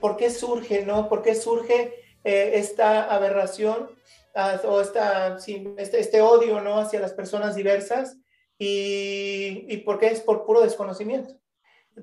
por 0.00 0.16
qué 0.16 0.30
surge, 0.30 0.86
¿no? 0.86 1.08
¿Por 1.08 1.22
qué 1.22 1.34
surge 1.34 1.94
eh, 2.24 2.52
esta 2.54 3.12
aberración 3.12 3.90
ah, 4.34 4.60
o 4.64 4.80
esta, 4.80 5.36
este, 5.76 6.00
este, 6.00 6.20
odio, 6.22 6.60
¿no? 6.60 6.78
Hacia 6.78 7.00
las 7.00 7.12
personas 7.12 7.56
diversas 7.56 8.16
y, 8.58 9.66
y 9.68 9.78
por 9.78 9.98
qué 9.98 10.06
es 10.06 10.20
por 10.20 10.46
puro 10.46 10.60
desconocimiento. 10.60 11.34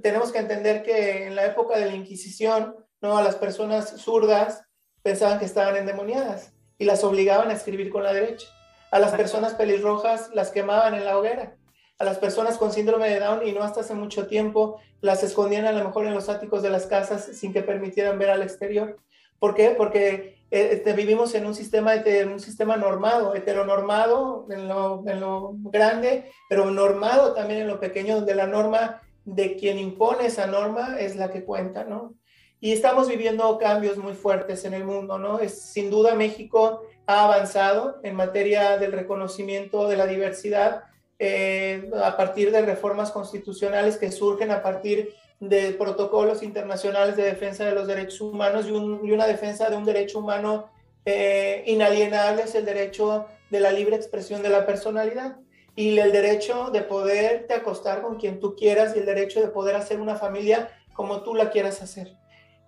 Tenemos 0.03 0.31
que 0.31 0.39
entender 0.39 0.83
que 0.83 1.25
en 1.25 1.35
la 1.35 1.45
época 1.45 1.79
de 1.79 1.85
la 1.85 1.95
Inquisición, 1.95 2.75
¿no? 3.01 3.17
A 3.17 3.23
las 3.23 3.35
personas 3.35 3.95
zurdas 3.97 4.61
pensaban 5.01 5.39
que 5.39 5.45
estaban 5.45 5.77
endemoniadas 5.77 6.53
y 6.79 6.85
las 6.85 7.03
obligaban 7.03 7.51
a 7.51 7.53
escribir 7.53 7.91
con 7.91 8.03
la 8.03 8.13
derecha. 8.13 8.47
A 8.89 8.97
las 8.97 9.11
personas 9.11 9.53
pelirrojas 9.53 10.31
las 10.33 10.49
quemaban 10.49 10.95
en 10.95 11.05
la 11.05 11.17
hoguera. 11.17 11.55
A 11.99 12.05
las 12.05 12.17
personas 12.17 12.57
con 12.57 12.73
síndrome 12.73 13.09
de 13.09 13.19
Down 13.19 13.45
y 13.45 13.51
no 13.51 13.61
hasta 13.61 13.81
hace 13.81 13.93
mucho 13.93 14.25
tiempo 14.25 14.79
las 15.01 15.21
escondían 15.21 15.65
a 15.65 15.73
lo 15.73 15.83
mejor 15.83 16.07
en 16.07 16.13
los 16.13 16.29
áticos 16.29 16.63
de 16.63 16.69
las 16.69 16.87
casas 16.87 17.25
sin 17.33 17.53
que 17.53 17.61
permitieran 17.61 18.17
ver 18.17 18.31
al 18.31 18.41
exterior. 18.41 18.97
¿Por 19.37 19.53
qué? 19.53 19.71
Porque 19.71 20.39
eh, 20.51 20.69
este, 20.71 20.93
vivimos 20.93 21.35
en 21.35 21.45
un 21.45 21.53
sistema, 21.53 21.93
en 21.93 22.29
un 22.29 22.39
sistema 22.39 22.77
normado, 22.77 23.35
heteronormado 23.35 24.47
en 24.49 24.67
lo, 24.67 25.03
en 25.05 25.19
lo 25.19 25.51
grande, 25.55 26.31
pero 26.49 26.71
normado 26.71 27.33
también 27.33 27.61
en 27.61 27.67
lo 27.67 27.79
pequeño, 27.79 28.15
donde 28.15 28.35
la 28.35 28.47
norma 28.47 29.01
de 29.25 29.55
quien 29.55 29.77
impone 29.77 30.25
esa 30.25 30.47
norma 30.47 30.97
es 30.99 31.15
la 31.15 31.29
que 31.29 31.43
cuenta, 31.43 31.83
¿no? 31.83 32.15
Y 32.61 32.73
estamos 32.73 33.07
viviendo 33.07 33.57
cambios 33.57 33.97
muy 33.97 34.13
fuertes 34.13 34.65
en 34.65 34.73
el 34.73 34.83
mundo, 34.83 35.17
¿no? 35.17 35.39
Es, 35.39 35.61
sin 35.61 35.89
duda 35.89 36.15
México 36.15 36.81
ha 37.05 37.23
avanzado 37.23 37.99
en 38.03 38.15
materia 38.15 38.77
del 38.77 38.91
reconocimiento 38.91 39.87
de 39.87 39.97
la 39.97 40.05
diversidad 40.05 40.83
eh, 41.19 41.89
a 42.03 42.17
partir 42.17 42.51
de 42.51 42.61
reformas 42.61 43.11
constitucionales 43.11 43.97
que 43.97 44.11
surgen 44.11 44.51
a 44.51 44.61
partir 44.61 45.13
de 45.39 45.71
protocolos 45.71 46.43
internacionales 46.43 47.15
de 47.15 47.23
defensa 47.23 47.65
de 47.65 47.71
los 47.73 47.87
derechos 47.87 48.21
humanos 48.21 48.67
y, 48.67 48.71
una 48.71 49.25
defensa 49.25 49.69
de 49.69 49.77
un 49.77 49.85
derecho 49.85 50.19
humano 50.19 50.69
eh, 51.05 51.63
inalienable 51.65 52.43
es 52.43 52.55
el 52.55 52.65
derecho 52.65 53.27
de 53.49 53.59
la 53.61 53.71
libre 53.71 53.95
expresión 53.95 54.43
de 54.43 54.49
la 54.49 54.65
personalidad 54.65 55.37
y 55.75 55.97
el 55.97 56.11
derecho 56.11 56.71
de 56.71 56.81
poderte 56.81 57.53
acostar 57.53 58.01
con 58.01 58.17
quien 58.17 58.41
tú 58.41 58.53
quieras 58.55 58.95
y 58.95 58.99
el 58.99 59.05
derecho 59.05 59.39
de 59.39 59.47
poder 59.47 59.77
hacer 59.77 60.01
una 60.01 60.15
familia 60.15 60.69
como 60.93 61.23
tú 61.23 61.35
la 61.35 61.51
quieras 61.51 61.81
hacer. 61.81 62.18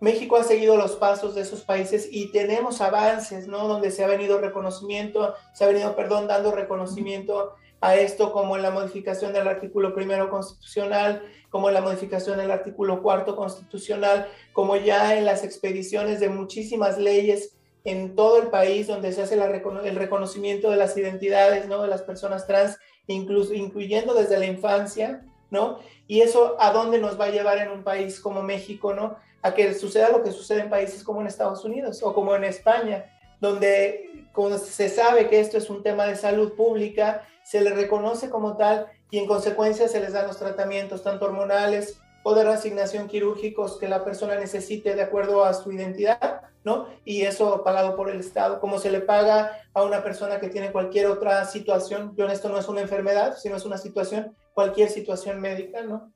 México 0.01 0.35
ha 0.35 0.43
seguido 0.43 0.77
los 0.77 0.95
pasos 0.95 1.35
de 1.35 1.41
esos 1.41 1.61
países 1.61 2.09
y 2.11 2.31
tenemos 2.31 2.81
avances, 2.81 3.47
¿no? 3.47 3.67
Donde 3.67 3.91
se 3.91 4.03
ha 4.03 4.07
venido 4.07 4.39
reconocimiento, 4.39 5.35
se 5.53 5.63
ha 5.63 5.67
venido, 5.67 5.95
perdón, 5.95 6.27
dando 6.27 6.51
reconocimiento 6.51 7.53
a 7.81 7.95
esto, 7.95 8.31
como 8.31 8.55
en 8.55 8.63
la 8.63 8.71
modificación 8.71 9.31
del 9.31 9.47
artículo 9.47 9.93
primero 9.93 10.31
constitucional, 10.31 11.21
como 11.51 11.67
en 11.67 11.75
la 11.75 11.81
modificación 11.81 12.39
del 12.39 12.49
artículo 12.49 13.03
cuarto 13.03 13.35
constitucional, 13.35 14.27
como 14.53 14.75
ya 14.75 15.15
en 15.17 15.23
las 15.23 15.43
expediciones 15.43 16.19
de 16.19 16.29
muchísimas 16.29 16.97
leyes 16.97 17.55
en 17.83 18.15
todo 18.15 18.41
el 18.41 18.47
país 18.47 18.87
donde 18.87 19.13
se 19.13 19.21
hace 19.21 19.35
el 19.35 19.95
reconocimiento 19.95 20.71
de 20.71 20.77
las 20.77 20.97
identidades, 20.97 21.67
¿no? 21.67 21.83
De 21.83 21.87
las 21.87 22.01
personas 22.01 22.47
trans, 22.47 22.79
incluso, 23.05 23.53
incluyendo 23.53 24.15
desde 24.15 24.39
la 24.39 24.47
infancia, 24.47 25.23
¿no? 25.51 25.77
Y 26.07 26.21
eso 26.21 26.55
a 26.59 26.71
dónde 26.71 26.97
nos 26.97 27.19
va 27.19 27.25
a 27.25 27.31
llevar 27.31 27.59
en 27.59 27.69
un 27.69 27.83
país 27.83 28.19
como 28.19 28.41
México, 28.41 28.95
¿no? 28.95 29.17
A 29.41 29.53
que 29.53 29.73
suceda 29.73 30.11
lo 30.11 30.23
que 30.23 30.31
sucede 30.31 30.61
en 30.61 30.69
países 30.69 31.03
como 31.03 31.21
en 31.21 31.27
Estados 31.27 31.63
Unidos 31.65 32.01
o 32.03 32.13
como 32.13 32.35
en 32.35 32.43
España, 32.43 33.05
donde 33.39 34.27
como 34.31 34.57
se 34.57 34.89
sabe 34.89 35.27
que 35.29 35.39
esto 35.39 35.57
es 35.57 35.69
un 35.69 35.83
tema 35.83 36.05
de 36.05 36.15
salud 36.15 36.53
pública, 36.53 37.27
se 37.43 37.61
le 37.61 37.71
reconoce 37.71 38.29
como 38.29 38.55
tal 38.55 38.87
y 39.09 39.17
en 39.17 39.27
consecuencia 39.27 39.87
se 39.87 39.99
les 39.99 40.13
dan 40.13 40.27
los 40.27 40.37
tratamientos 40.37 41.03
tanto 41.03 41.25
hormonales 41.25 41.99
o 42.23 42.35
de 42.35 42.43
reasignación 42.43 43.07
quirúrgicos 43.07 43.77
que 43.77 43.87
la 43.87 44.05
persona 44.05 44.35
necesite 44.35 44.95
de 44.95 45.01
acuerdo 45.01 45.43
a 45.43 45.53
su 45.53 45.71
identidad, 45.71 46.41
¿no? 46.63 46.87
Y 47.03 47.23
eso 47.23 47.63
pagado 47.63 47.95
por 47.95 48.09
el 48.09 48.19
Estado, 48.19 48.59
como 48.59 48.77
se 48.77 48.91
le 48.91 49.01
paga 49.01 49.59
a 49.73 49.83
una 49.83 50.03
persona 50.03 50.39
que 50.39 50.49
tiene 50.49 50.71
cualquier 50.71 51.07
otra 51.07 51.45
situación, 51.45 52.13
yo 52.15 52.25
en 52.25 52.31
esto 52.31 52.49
no 52.49 52.59
es 52.59 52.67
una 52.67 52.81
enfermedad, 52.81 53.37
sino 53.37 53.55
es 53.55 53.65
una 53.65 53.79
situación, 53.79 54.35
cualquier 54.53 54.89
situación 54.89 55.41
médica, 55.41 55.81
¿no? 55.81 56.13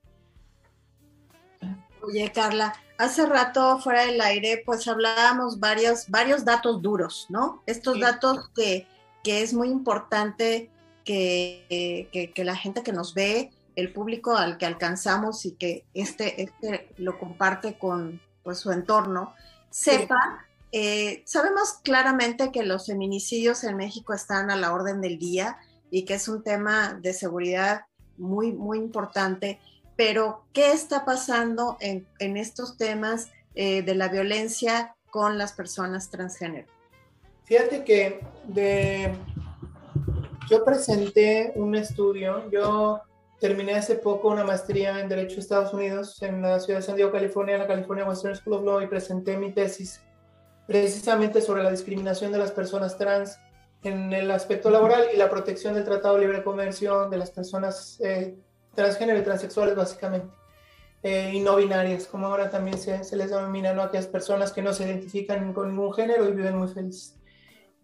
Oye, 2.03 2.31
Carla, 2.31 2.73
hace 2.97 3.25
rato 3.25 3.79
fuera 3.79 4.05
del 4.05 4.21
aire, 4.21 4.63
pues 4.65 4.87
hablábamos 4.87 5.59
varios, 5.59 6.09
varios 6.09 6.45
datos 6.45 6.81
duros, 6.81 7.27
¿no? 7.29 7.61
Estos 7.65 7.99
datos 7.99 8.49
que, 8.55 8.87
que, 9.23 9.41
es 9.41 9.53
muy 9.53 9.69
importante 9.69 10.69
que, 11.03 12.31
que, 12.33 12.43
la 12.43 12.55
gente 12.55 12.83
que 12.83 12.93
nos 12.93 13.13
ve, 13.13 13.51
el 13.75 13.91
público 13.91 14.35
al 14.35 14.57
que 14.57 14.65
alcanzamos 14.65 15.45
y 15.45 15.51
que 15.51 15.85
este, 15.93 16.43
este 16.43 16.89
lo 16.97 17.19
comparte 17.19 17.77
con 17.77 18.21
pues, 18.43 18.59
su 18.59 18.71
entorno, 18.71 19.33
sepa. 19.69 20.45
Eh, 20.71 21.23
sabemos 21.25 21.73
claramente 21.83 22.51
que 22.51 22.63
los 22.63 22.87
feminicidios 22.87 23.63
en 23.63 23.77
México 23.77 24.13
están 24.13 24.51
a 24.51 24.55
la 24.55 24.73
orden 24.73 24.99
del 24.99 25.17
día 25.17 25.57
y 25.89 26.03
que 26.03 26.15
es 26.15 26.27
un 26.27 26.43
tema 26.43 26.93
de 27.01 27.13
seguridad 27.13 27.85
muy, 28.17 28.51
muy 28.51 28.77
importante 28.77 29.59
pero 29.95 30.45
¿qué 30.53 30.71
está 30.71 31.05
pasando 31.05 31.77
en, 31.79 32.05
estos 32.37 32.77
temas 32.77 33.31
eh, 33.55 33.81
de 33.81 33.95
la 33.95 34.09
violencia 34.09 34.95
con 35.09 35.37
las 35.37 35.53
personas 35.53 36.09
transgénero? 36.09 36.67
Fíjate 37.45 37.83
que 37.83 38.19
yo 40.49 40.65
presenté 40.65 41.53
un 41.55 41.75
estudio, 41.75 42.49
yo 42.51 43.01
terminé 43.39 43.75
hace 43.75 43.95
poco 43.95 44.29
una 44.29 44.43
maestría 44.43 44.99
en 44.99 45.09
Derecho 45.09 45.35
de 45.35 45.41
Estados 45.41 45.73
Unidos 45.73 46.21
en 46.21 46.41
la 46.41 46.59
ciudad 46.59 46.79
de 46.79 46.85
San 46.85 46.95
Diego, 46.95 47.11
California, 47.11 47.55
en 47.55 47.61
la 47.61 47.67
California 47.67 48.05
Western 48.05 48.35
School 48.35 48.55
of 48.55 48.63
Law 48.63 48.81
y 48.81 48.87
presenté 48.87 49.37
mi 49.37 49.51
tesis 49.51 50.01
precisamente 50.67 51.41
sobre 51.41 51.63
la 51.63 51.71
discriminación 51.71 52.31
de 52.31 52.39
las 52.39 52.51
personas 52.51 52.97
trans 52.97 53.37
en 53.83 54.11
el 54.13 54.31
aspecto 54.31 54.71
laboral 54.71 55.09
y 55.13 55.17
la 55.17 55.29
protección 55.29 55.75
del 55.75 55.83
Tratado 55.83 56.15
de 56.15 56.21
Libre 56.21 56.43
Comercio 56.43 57.07
de 57.07 57.17
las 57.17 57.29
personas 57.29 57.99
eh, 58.01 58.35
transgénero 58.75 59.19
y 59.19 59.23
transexuales 59.23 59.75
básicamente, 59.75 60.33
eh, 61.03 61.31
y 61.33 61.39
no 61.39 61.55
binarias, 61.55 62.07
como 62.07 62.27
ahora 62.27 62.49
también 62.49 62.77
se, 62.77 63.03
se, 63.03 63.15
les 63.15 63.29
denomina 63.29 63.73
¿no? 63.73 63.83
aquellas 63.83 64.07
personas 64.07 64.51
que 64.51 64.61
no 64.61 64.73
se 64.73 64.85
identifican 64.85 65.53
con 65.53 65.69
ningún 65.69 65.93
género 65.93 66.27
y 66.27 66.31
viven 66.31 66.57
muy 66.57 66.67
felices. 66.67 67.15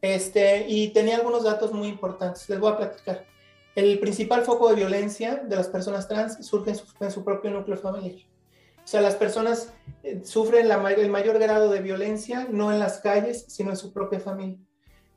Este, 0.01 0.65
y 0.67 0.89
tenía 0.89 1.17
algunos 1.17 1.43
datos 1.43 1.71
muy 1.71 1.87
importantes, 1.87 2.49
les 2.49 2.59
voy 2.59 2.71
a 2.71 2.77
platicar. 2.77 3.25
el 3.75 3.99
principal 3.99 4.41
foco 4.43 4.69
de 4.69 4.75
violencia 4.75 5.43
de 5.45 5.55
las 5.55 5.67
personas 5.67 6.07
trans 6.07 6.45
surge 6.45 6.71
en 6.99 7.11
su, 7.11 7.23
propio 7.23 7.51
núcleo 7.51 7.77
familiar. 7.77 8.15
O 8.83 8.87
sea, 8.87 9.01
las 9.01 9.15
personas 9.15 9.71
eh, 10.03 10.21
sufren 10.25 10.69
el 10.71 11.09
mayor 11.09 11.37
grado 11.37 11.69
de 11.69 11.81
violencia 11.81 12.47
no 12.49 12.71
en 12.71 12.79
las 12.79 12.99
calles, 12.99 13.45
sino 13.47 13.69
en 13.69 13.77
su 13.77 13.93
propia 13.93 14.19
familia. 14.19 14.57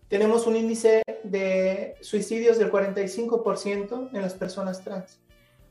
Tenemos 0.09 0.47
un 0.47 0.54
índice 0.54 1.02
de 1.25 1.97
suicidios 2.02 2.59
del 2.59 2.71
45% 2.71 4.11
en 4.12 4.23
las 4.23 4.35
personas 4.35 4.85
trans. 4.85 5.19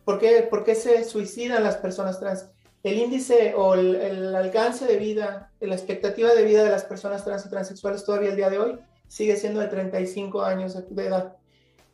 ¿Por 0.06 0.20
qué, 0.20 0.42
¿Por 0.50 0.64
qué 0.64 0.76
se 0.76 1.04
suicidan 1.04 1.64
las 1.64 1.78
personas 1.78 2.20
trans? 2.20 2.50
El 2.84 2.98
índice 2.98 3.54
o 3.56 3.76
el, 3.76 4.36
alcance 4.36 4.86
de 4.86 4.98
vida, 4.98 5.52
la 5.62 5.76
expectativa 5.76 6.34
de 6.34 6.44
vida 6.44 6.64
de 6.64 6.70
las 6.70 6.84
personas 6.84 7.24
trans 7.24 7.46
y 7.46 7.50
transexuales 7.50 8.04
todavía 8.04 8.32
el 8.32 8.36
día 8.36 8.50
de 8.50 8.60
hoy 8.60 8.80
sigue 9.08 9.38
siendo 9.38 9.62
de 9.62 9.68
35 9.68 10.42
años 10.42 10.78
de 10.90 11.06
edad. 11.06 11.38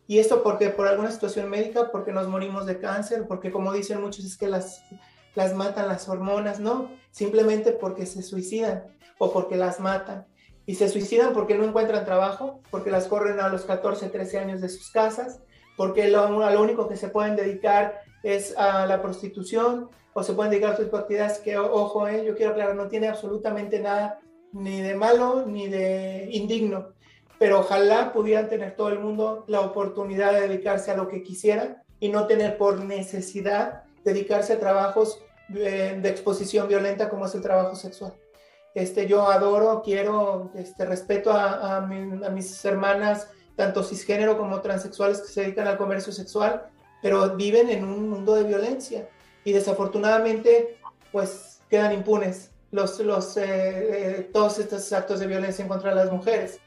Y 0.08 0.18
esto 0.18 0.42
porque 0.42 0.70
por 0.70 0.88
alguna 0.88 1.12
situación 1.12 1.50
médica, 1.50 1.92
porque 1.92 2.12
nos 2.12 2.28
morimos 2.28 2.66
de 2.66 2.80
cáncer, 2.80 3.28
porque 3.28 3.52
como 3.52 3.72
dicen 3.74 4.02
muchos 4.02 4.26
es 4.26 4.38
que 4.38 4.48
las, 4.48 4.84
las 5.36 5.54
matan 5.54 5.88
las 5.88 6.10
hormonas, 6.10 6.60
no, 6.60 6.90
simplemente 7.12 7.72
porque 7.72 8.08
se 8.08 8.24
suicidan 8.24 8.86
o 9.20 9.32
porque 9.32 9.56
las 9.56 9.80
matan. 9.80 10.26
Y 10.66 10.76
se 10.76 10.90
suicidan 10.90 11.34
porque 11.34 11.56
no 11.56 11.64
encuentran 11.64 12.06
trabajo, 12.06 12.62
porque 12.72 12.90
las 12.90 13.06
corren 13.06 13.40
a 13.40 13.50
los 13.50 13.66
14, 13.66 14.10
13 14.10 14.40
años 14.40 14.62
de 14.62 14.70
sus 14.70 14.90
casas, 14.90 15.42
porque 15.80 16.10
lo, 16.10 16.28
lo 16.28 16.62
único 16.62 16.90
que 16.90 16.98
se 16.98 17.08
pueden 17.08 17.38
dedicar 17.38 18.02
es 18.22 18.54
a 18.58 18.86
la 18.86 19.02
prostitución 19.02 19.90
o 20.12 20.24
se 20.24 20.34
pueden 20.34 20.52
dedicar 20.52 20.74
a 20.74 20.76
sus 20.76 20.94
actividades 20.94 21.38
que, 21.38 21.58
ojo, 21.58 22.06
eh, 22.06 22.26
yo 22.26 22.36
quiero 22.36 22.52
aclarar, 22.52 22.76
no 22.76 22.90
tiene 22.90 23.08
absolutamente 23.08 23.80
nada 23.80 24.20
ni 24.52 24.82
de 24.82 24.96
malo 24.96 25.46
ni 25.46 25.70
de 25.70 26.28
indigno 26.34 27.00
pero 27.40 27.60
ojalá 27.60 28.12
pudieran 28.12 28.50
tener 28.50 28.76
todo 28.76 28.90
el 28.90 29.00
mundo 29.00 29.46
la 29.48 29.62
oportunidad 29.62 30.34
de 30.34 30.42
dedicarse 30.42 30.92
a 30.92 30.98
lo 30.98 31.08
que 31.08 31.24
quisieran 31.24 31.82
y 32.02 32.10
no 32.10 32.28
tener 32.28 32.58
por 32.58 32.84
necesidad 32.84 33.84
dedicarse 34.04 34.54
a 34.54 34.60
trabajos 34.60 35.24
de, 35.48 35.98
exposición 36.04 36.68
violenta 36.68 37.08
como 37.08 37.26
es 37.26 37.36
el 37.36 37.42
trabajo 37.42 37.76
sexual. 37.76 38.14
Este, 38.76 39.08
yo 39.08 39.28
adoro, 39.32 39.82
quiero, 39.82 40.52
este, 40.56 40.86
respeto 40.86 41.32
a, 41.32 41.78
a, 41.78 41.82
mis 41.82 42.66
hermanas, 42.66 43.30
tanto 43.60 43.84
cisgénero 43.84 44.38
como 44.38 44.62
transexuales 44.62 45.20
que 45.20 45.28
se 45.28 45.42
dedican 45.42 45.68
al 45.68 45.78
comercio 45.78 46.14
sexual, 46.14 46.64
pero 47.02 47.36
viven 47.36 47.70
en 47.70 47.84
un 47.84 48.08
mundo 48.08 48.36
de 48.36 48.46
violencia 48.46 49.10
y 49.44 49.52
desafortunadamente 49.52 50.78
pues 51.12 51.60
quedan 51.70 51.92
impunes 51.92 52.52
los, 52.72 52.98
los, 53.02 53.36
eh, 53.36 53.44
eh, 53.44 54.30
todos 54.32 54.60
estos 54.60 54.94
actos 54.94 55.20
de 55.20 55.28
violencia 55.28 55.62
en 55.62 55.68
contra 55.68 55.90
de 55.90 55.98
las 55.98 56.10
mujeres 56.10 56.62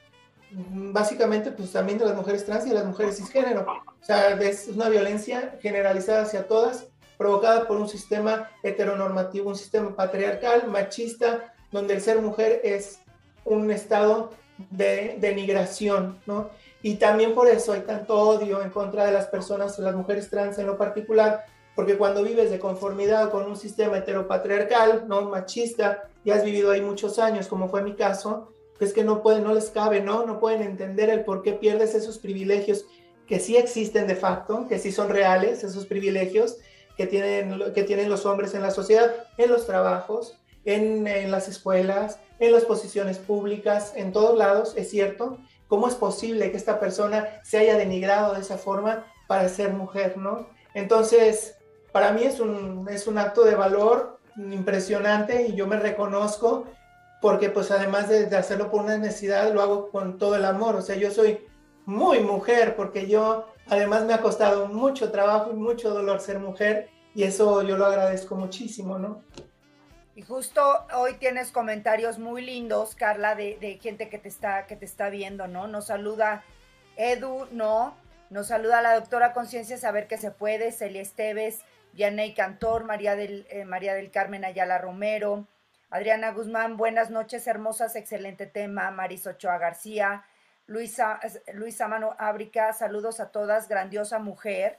básicamente 0.52 1.50
pues 1.50 1.72
también 1.72 1.98
de 1.98 2.04
las 2.04 2.14
mujeres 2.14 2.44
trans 2.44 2.66
y 2.66 2.68
de 2.68 2.74
las 2.74 2.84
mujeres 2.84 3.16
cisgénero. 3.16 3.62
O 3.62 4.04
sea, 4.04 4.38
es 4.38 4.68
una 4.68 4.90
violencia 4.90 5.56
generalizada 5.62 6.24
hacia 6.24 6.46
todas, 6.46 6.88
provocada 7.16 7.66
por 7.66 7.78
un 7.78 7.88
sistema 7.88 8.50
heteronormativo, 8.62 9.48
un 9.48 9.56
sistema 9.56 9.96
patriarcal, 9.96 10.68
machista, 10.68 11.54
donde 11.70 11.94
el 11.94 12.02
ser 12.02 12.20
mujer 12.20 12.60
es 12.64 12.98
un 13.46 13.70
estado 13.70 14.30
de 14.70 15.16
denigración, 15.18 16.18
¿no? 16.26 16.50
Y 16.82 16.96
también 16.96 17.34
por 17.34 17.48
eso 17.48 17.72
hay 17.72 17.80
tanto 17.80 18.18
odio 18.18 18.62
en 18.62 18.70
contra 18.70 19.06
de 19.06 19.12
las 19.12 19.26
personas, 19.26 19.78
las 19.78 19.94
mujeres 19.94 20.28
trans 20.28 20.58
en 20.58 20.66
lo 20.66 20.76
particular, 20.76 21.44
porque 21.74 21.96
cuando 21.96 22.22
vives 22.22 22.50
de 22.50 22.58
conformidad 22.58 23.30
con 23.30 23.44
un 23.44 23.56
sistema 23.56 23.98
heteropatriarcal, 23.98 25.04
¿no? 25.08 25.22
Machista, 25.22 26.02
y 26.24 26.30
has 26.30 26.44
vivido 26.44 26.70
ahí 26.70 26.80
muchos 26.80 27.18
años, 27.18 27.46
como 27.46 27.68
fue 27.68 27.82
mi 27.82 27.94
caso, 27.94 28.52
es 28.82 28.92
que 28.92 29.04
no 29.04 29.22
pueden, 29.22 29.44
no 29.44 29.54
les 29.54 29.70
cabe, 29.70 30.00
¿no? 30.00 30.26
No 30.26 30.40
pueden 30.40 30.62
entender 30.62 31.08
el 31.08 31.24
por 31.24 31.42
qué 31.42 31.52
pierdes 31.52 31.94
esos 31.94 32.18
privilegios 32.18 32.84
que 33.26 33.38
sí 33.38 33.56
existen 33.56 34.06
de 34.06 34.16
facto, 34.16 34.66
que 34.68 34.78
sí 34.78 34.90
son 34.92 35.08
reales, 35.08 35.62
esos 35.64 35.86
privilegios 35.86 36.56
que 36.96 37.06
tienen, 37.06 37.72
que 37.74 37.84
tienen 37.84 38.08
los 38.10 38.26
hombres 38.26 38.54
en 38.54 38.62
la 38.62 38.70
sociedad, 38.70 39.14
en 39.38 39.50
los 39.50 39.66
trabajos, 39.66 40.36
en 40.64 41.30
las 41.30 41.48
escuelas, 41.48 42.18
en 42.38 42.52
las 42.52 42.64
posiciones 42.64 43.18
públicas, 43.18 43.92
en 43.96 44.12
todos 44.12 44.36
lados, 44.36 44.74
es 44.76 44.90
cierto. 44.90 45.38
¿Cómo 45.72 45.88
es 45.88 45.94
posible 45.94 46.50
que 46.50 46.58
esta 46.58 46.78
persona 46.78 47.40
se 47.42 47.56
haya 47.56 47.78
denigrado 47.78 48.34
de 48.34 48.42
esa 48.42 48.58
forma 48.58 49.06
para 49.26 49.48
ser 49.48 49.72
mujer, 49.72 50.18
¿no? 50.18 50.46
Entonces, 50.74 51.56
para 51.92 52.12
mí 52.12 52.24
es 52.24 52.40
un, 52.40 52.86
es 52.90 53.06
un 53.06 53.16
acto 53.16 53.42
de 53.42 53.54
valor 53.54 54.18
impresionante 54.36 55.46
y 55.46 55.54
yo 55.54 55.66
me 55.66 55.78
reconozco 55.78 56.66
porque 57.22 57.48
pues 57.48 57.70
además 57.70 58.10
de, 58.10 58.36
hacerlo 58.36 58.70
por 58.70 58.82
una 58.82 58.98
necesidad, 58.98 59.50
lo 59.50 59.62
hago 59.62 59.88
con 59.88 60.18
todo 60.18 60.36
el 60.36 60.44
amor. 60.44 60.76
O 60.76 60.82
sea, 60.82 60.96
yo 60.96 61.10
soy 61.10 61.40
muy 61.86 62.20
mujer 62.20 62.76
porque 62.76 63.06
yo 63.06 63.46
además 63.66 64.04
me 64.04 64.12
ha 64.12 64.20
costado 64.20 64.66
mucho 64.66 65.10
trabajo 65.10 65.52
y 65.52 65.56
mucho 65.56 65.88
dolor 65.88 66.20
ser 66.20 66.38
mujer 66.38 66.90
y 67.14 67.22
eso 67.22 67.62
yo 67.62 67.78
lo 67.78 67.86
agradezco 67.86 68.34
muchísimo, 68.34 68.98
¿no? 68.98 69.22
Y 70.14 70.22
justo 70.22 70.62
hoy 70.94 71.14
tienes 71.14 71.52
comentarios 71.52 72.18
muy 72.18 72.44
lindos, 72.44 72.94
Carla, 72.94 73.34
de, 73.34 73.78
gente 73.82 74.10
que 74.10 74.18
te, 74.18 74.28
está, 74.28 74.66
que 74.66 74.76
te 74.76 74.84
está 74.84 75.08
viendo, 75.08 75.48
¿no? 75.48 75.68
Nos 75.68 75.86
saluda 75.86 76.44
Edu, 76.96 77.46
¿no? 77.50 77.96
Nos 78.28 78.48
saluda 78.48 78.82
la 78.82 78.94
doctora 78.94 79.32
Conciencia 79.32 79.78
Saber 79.78 80.08
que 80.08 80.18
se 80.18 80.30
puede, 80.30 80.70
Celia 80.70 81.00
Esteves, 81.00 81.62
Yaney 81.94 82.34
Cantor, 82.34 82.84
María 82.84 83.16
del, 83.16 83.46
eh, 83.48 83.64
María 83.64 83.94
del 83.94 84.10
Carmen 84.10 84.44
Ayala 84.44 84.76
Romero, 84.76 85.46
Adriana 85.88 86.32
Guzmán, 86.32 86.76
buenas 86.76 87.10
noches, 87.10 87.46
hermosas, 87.46 87.96
excelente 87.96 88.46
tema. 88.46 88.90
Maris 88.90 89.26
Ochoa 89.26 89.56
García, 89.56 90.24
Luisa, 90.66 91.20
Luisa 91.54 91.88
Mano 91.88 92.14
Ábrica, 92.18 92.74
saludos 92.74 93.18
a 93.18 93.30
todas, 93.30 93.66
grandiosa 93.66 94.18
mujer. 94.18 94.78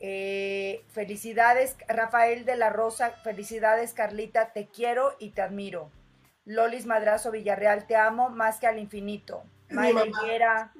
Eh, 0.00 0.84
felicidades, 0.90 1.76
Rafael 1.88 2.44
de 2.44 2.56
la 2.56 2.70
Rosa, 2.70 3.10
felicidades, 3.10 3.94
Carlita, 3.94 4.52
te 4.52 4.66
quiero 4.66 5.14
y 5.18 5.30
te 5.30 5.42
admiro. 5.42 5.90
Lolis 6.44 6.86
Madrazo 6.86 7.30
Villarreal, 7.30 7.86
te 7.86 7.96
amo 7.96 8.28
más 8.28 8.58
que 8.58 8.66
al 8.66 8.78
infinito. 8.78 9.44
Mayra 9.70 10.72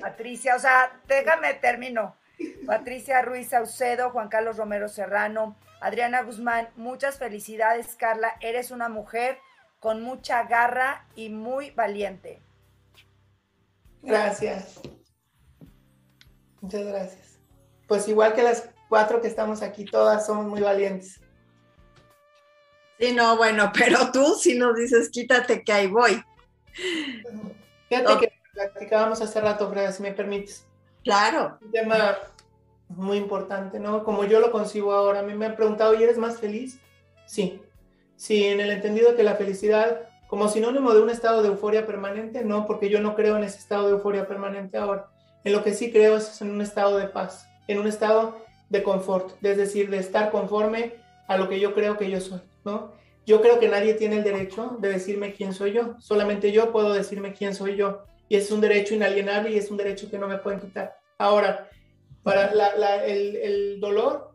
Patricia, 0.00 0.56
o 0.56 0.58
sea, 0.58 1.00
déjame 1.08 1.54
termino. 1.54 2.16
Patricia 2.66 3.22
Ruiz 3.22 3.48
Saucedo, 3.48 4.10
Juan 4.10 4.28
Carlos 4.28 4.56
Romero 4.56 4.88
Serrano, 4.88 5.56
Adriana 5.80 6.22
Guzmán, 6.22 6.68
muchas 6.76 7.18
felicidades, 7.18 7.96
Carla. 7.96 8.36
Eres 8.40 8.70
una 8.70 8.88
mujer 8.88 9.38
con 9.80 10.02
mucha 10.02 10.44
garra 10.44 11.06
y 11.14 11.30
muy 11.30 11.70
valiente. 11.70 12.40
Gracias. 14.02 14.80
Muchas 16.60 16.84
gracias. 16.84 17.35
Pues 17.86 18.08
igual 18.08 18.34
que 18.34 18.42
las 18.42 18.68
cuatro 18.88 19.20
que 19.20 19.28
estamos 19.28 19.62
aquí, 19.62 19.84
todas 19.84 20.26
somos 20.26 20.46
muy 20.46 20.60
valientes. 20.60 21.20
Sí, 22.98 23.12
no, 23.12 23.36
bueno, 23.36 23.70
pero 23.78 24.10
tú 24.12 24.34
si 24.34 24.56
nos 24.56 24.76
dices, 24.76 25.10
quítate 25.10 25.62
que 25.62 25.72
ahí 25.72 25.86
voy. 25.86 26.22
Fíjate 27.88 28.18
que 28.18 28.32
platicábamos 28.52 29.20
hace 29.20 29.40
rato, 29.40 29.70
Freda, 29.70 29.92
si 29.92 30.02
me 30.02 30.12
permites. 30.12 30.66
Claro. 31.04 31.58
Un 31.62 31.70
tema 31.70 32.16
muy 32.88 33.16
importante, 33.16 33.78
¿no? 33.78 34.04
Como 34.04 34.24
yo 34.24 34.40
lo 34.40 34.50
concibo 34.50 34.92
ahora, 34.92 35.20
a 35.20 35.22
mí 35.22 35.34
me 35.34 35.46
han 35.46 35.56
preguntado, 35.56 35.94
¿y 35.94 36.02
eres 36.02 36.18
más 36.18 36.38
feliz? 36.38 36.78
Sí, 37.26 37.60
sí, 38.16 38.44
en 38.44 38.60
el 38.60 38.70
entendido 38.70 39.16
que 39.16 39.22
la 39.22 39.36
felicidad, 39.36 40.08
como 40.28 40.48
sinónimo 40.48 40.92
de 40.92 41.02
un 41.02 41.10
estado 41.10 41.42
de 41.42 41.48
euforia 41.48 41.86
permanente, 41.86 42.44
no, 42.44 42.66
porque 42.66 42.88
yo 42.88 43.00
no 43.00 43.14
creo 43.14 43.36
en 43.36 43.44
ese 43.44 43.58
estado 43.58 43.86
de 43.86 43.92
euforia 43.92 44.26
permanente 44.26 44.78
ahora. 44.78 45.08
En 45.44 45.52
lo 45.52 45.62
que 45.62 45.74
sí 45.74 45.92
creo 45.92 46.16
es 46.16 46.40
en 46.42 46.50
un 46.50 46.60
estado 46.60 46.96
de 46.96 47.08
paz, 47.08 47.48
en 47.68 47.78
un 47.78 47.86
estado 47.86 48.36
de 48.68 48.82
confort, 48.82 49.32
es 49.42 49.56
decir, 49.56 49.90
de 49.90 49.98
estar 49.98 50.30
conforme 50.30 50.94
a 51.28 51.36
lo 51.36 51.48
que 51.48 51.60
yo 51.60 51.74
creo 51.74 51.96
que 51.96 52.10
yo 52.10 52.20
soy, 52.20 52.40
¿no? 52.64 52.92
Yo 53.26 53.40
creo 53.40 53.58
que 53.58 53.68
nadie 53.68 53.94
tiene 53.94 54.18
el 54.18 54.24
derecho 54.24 54.76
de 54.80 54.88
decirme 54.88 55.32
quién 55.32 55.52
soy 55.52 55.72
yo, 55.72 55.96
solamente 55.98 56.52
yo 56.52 56.72
puedo 56.72 56.92
decirme 56.92 57.32
quién 57.32 57.54
soy 57.54 57.76
yo, 57.76 58.04
y 58.28 58.36
es 58.36 58.50
un 58.50 58.60
derecho 58.60 58.94
inalienable 58.94 59.50
y 59.50 59.56
es 59.56 59.70
un 59.70 59.76
derecho 59.76 60.10
que 60.10 60.18
no 60.18 60.28
me 60.28 60.38
pueden 60.38 60.60
quitar. 60.60 60.98
Ahora, 61.18 61.68
para 62.22 62.50
el, 63.04 63.78
dolor 63.80 64.32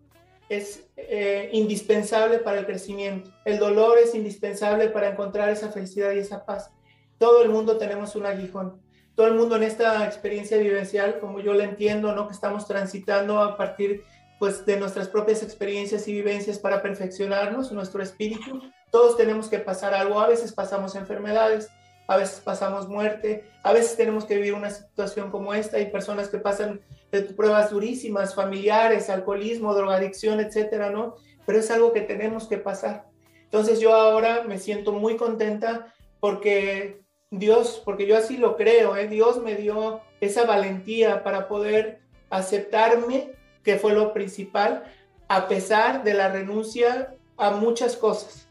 es 0.49 0.85
eh, 0.95 1.49
indispensable 1.51 2.39
para 2.39 2.59
el 2.59 2.65
crecimiento. 2.65 3.31
El 3.45 3.59
dolor 3.59 3.97
es 3.97 4.15
indispensable 4.15 4.87
para 4.87 5.09
encontrar 5.09 5.49
esa 5.49 5.71
felicidad 5.71 6.13
y 6.13 6.19
esa 6.19 6.45
paz. 6.45 6.71
Todo 7.17 7.43
el 7.43 7.49
mundo 7.49 7.77
tenemos 7.77 8.15
un 8.15 8.25
aguijón. 8.25 8.81
Todo 9.15 9.27
el 9.27 9.35
mundo 9.35 9.55
en 9.55 9.63
esta 9.63 10.05
experiencia 10.05 10.57
vivencial, 10.57 11.19
como 11.19 11.39
yo 11.39 11.53
la 11.53 11.65
entiendo, 11.65 12.15
¿no? 12.15 12.27
que 12.27 12.33
estamos 12.33 12.67
transitando 12.67 13.39
a 13.39 13.57
partir 13.57 14.03
pues, 14.39 14.65
de 14.65 14.77
nuestras 14.77 15.07
propias 15.07 15.43
experiencias 15.43 16.07
y 16.07 16.13
vivencias 16.13 16.57
para 16.57 16.81
perfeccionarnos, 16.81 17.71
nuestro 17.71 18.01
espíritu. 18.01 18.61
Todos 18.89 19.15
tenemos 19.17 19.47
que 19.49 19.59
pasar 19.59 19.93
algo. 19.93 20.19
A 20.19 20.27
veces 20.27 20.51
pasamos 20.51 20.95
enfermedades, 20.95 21.69
a 22.07 22.17
veces 22.17 22.39
pasamos 22.39 22.87
muerte, 22.87 23.45
a 23.63 23.71
veces 23.71 23.95
tenemos 23.95 24.25
que 24.25 24.35
vivir 24.35 24.53
una 24.53 24.69
situación 24.69 25.29
como 25.29 25.53
esta. 25.53 25.77
Hay 25.77 25.91
personas 25.91 26.29
que 26.29 26.39
pasan 26.39 26.81
de 27.11 27.21
pruebas 27.21 27.69
durísimas, 27.69 28.33
familiares, 28.33 29.09
alcoholismo, 29.09 29.73
drogadicción, 29.73 30.39
etcétera, 30.39 30.89
¿no? 30.89 31.15
Pero 31.45 31.59
es 31.59 31.69
algo 31.69 31.93
que 31.93 32.01
tenemos 32.01 32.47
que 32.47 32.57
pasar. 32.57 33.05
Entonces 33.43 33.79
yo 33.79 33.93
ahora 33.93 34.43
me 34.43 34.57
siento 34.57 34.93
muy 34.93 35.17
contenta 35.17 35.93
porque 36.19 37.00
Dios, 37.31 37.81
porque 37.83 38.05
yo 38.05 38.17
así 38.17 38.37
lo 38.37 38.55
creo, 38.55 38.95
¿eh? 38.95 39.07
Dios 39.07 39.41
me 39.41 39.55
dio 39.55 40.01
esa 40.19 40.45
valentía 40.45 41.23
para 41.23 41.47
poder 41.47 42.01
aceptarme, 42.29 43.31
que 43.63 43.77
fue 43.77 43.93
lo 43.93 44.13
principal, 44.13 44.83
a 45.27 45.47
pesar 45.47 46.03
de 46.03 46.13
la 46.13 46.29
renuncia 46.29 47.15
a 47.37 47.51
muchas 47.51 47.95
cosas. 47.95 48.47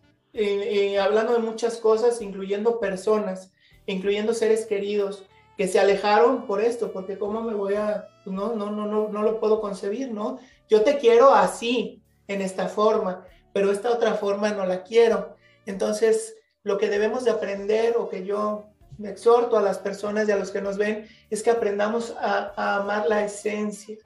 hablando 1.01 1.35
de 1.35 1.41
muchas 1.41 1.77
cosas, 1.77 2.21
incluyendo 2.23 2.81
personas, 2.81 3.53
incluyendo 3.87 4.35
seres 4.35 4.67
queridos 4.67 5.25
que 5.57 5.69
se 5.69 5.79
alejaron 5.79 6.47
por 6.47 6.61
esto, 6.61 6.93
porque 6.93 7.19
cómo 7.19 7.43
me 7.43 7.55
voy 7.55 7.75
a, 7.75 8.09
pues 8.25 8.35
no, 8.35 8.55
no, 8.55 8.71
no, 8.71 8.87
no, 8.87 9.09
no 9.09 9.23
lo 9.23 9.41
puedo 9.41 9.61
concebir, 9.61 10.11
¿no? 10.11 10.39
Yo 10.69 10.83
te 10.83 10.97
quiero 10.99 11.35
así, 11.35 12.03
en 12.31 12.43
esta 12.43 12.69
forma, 12.69 13.27
pero 13.53 13.73
esta 13.73 13.91
otra 13.91 14.15
forma 14.15 14.51
no 14.53 14.65
la 14.65 14.85
quiero. 14.85 15.37
Entonces, 15.67 16.37
lo 16.63 16.79
que 16.79 16.89
debemos 16.89 17.25
de 17.25 17.33
aprender 17.33 17.97
o 17.97 18.09
que 18.09 18.25
yo 18.25 18.70
me 19.01 19.09
exhorto 19.09 19.57
a 19.57 19.63
las 19.63 19.79
personas 19.79 20.29
y 20.29 20.33
a 20.33 20.37
los 20.37 20.51
que 20.51 20.61
nos 20.61 20.77
ven 20.77 21.09
es 21.31 21.43
que 21.43 21.51
aprendamos 21.51 22.15
a, 22.21 22.53
amar 22.77 23.07
la 23.09 23.25
esencia, 23.25 23.97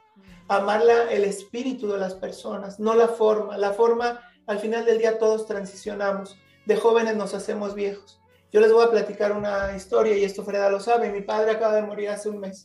a 0.47 0.59
amar 0.59 0.83
el 1.11 1.25
espíritu 1.25 1.89
de 1.89 1.99
las 1.99 2.15
personas, 2.15 2.79
no 2.79 2.95
la 2.95 3.09
forma. 3.09 3.59
La 3.59 3.73
forma, 3.73 4.21
al 4.47 4.61
final 4.61 4.85
del 4.85 4.99
día 4.99 5.19
todos 5.19 5.47
transicionamos. 5.47 6.39
De 6.67 6.77
jóvenes 6.77 7.17
nos 7.17 7.35
hacemos 7.35 7.75
viejos. 7.75 8.21
Yo 8.53 8.61
les 8.61 8.73
voy 8.73 8.85
a 8.85 8.91
platicar 8.91 9.33
una 9.33 9.75
historia 9.75 10.17
y 10.17 10.23
esto 10.23 10.45
Freda 10.45 10.71
lo 10.71 10.79
sabe. 10.79 11.11
Mi 11.11 11.23
padre 11.23 11.51
acaba 11.51 11.75
de 11.75 11.83
morir 11.83 12.11
hace 12.11 12.29
un 12.29 12.39
mes. 12.39 12.65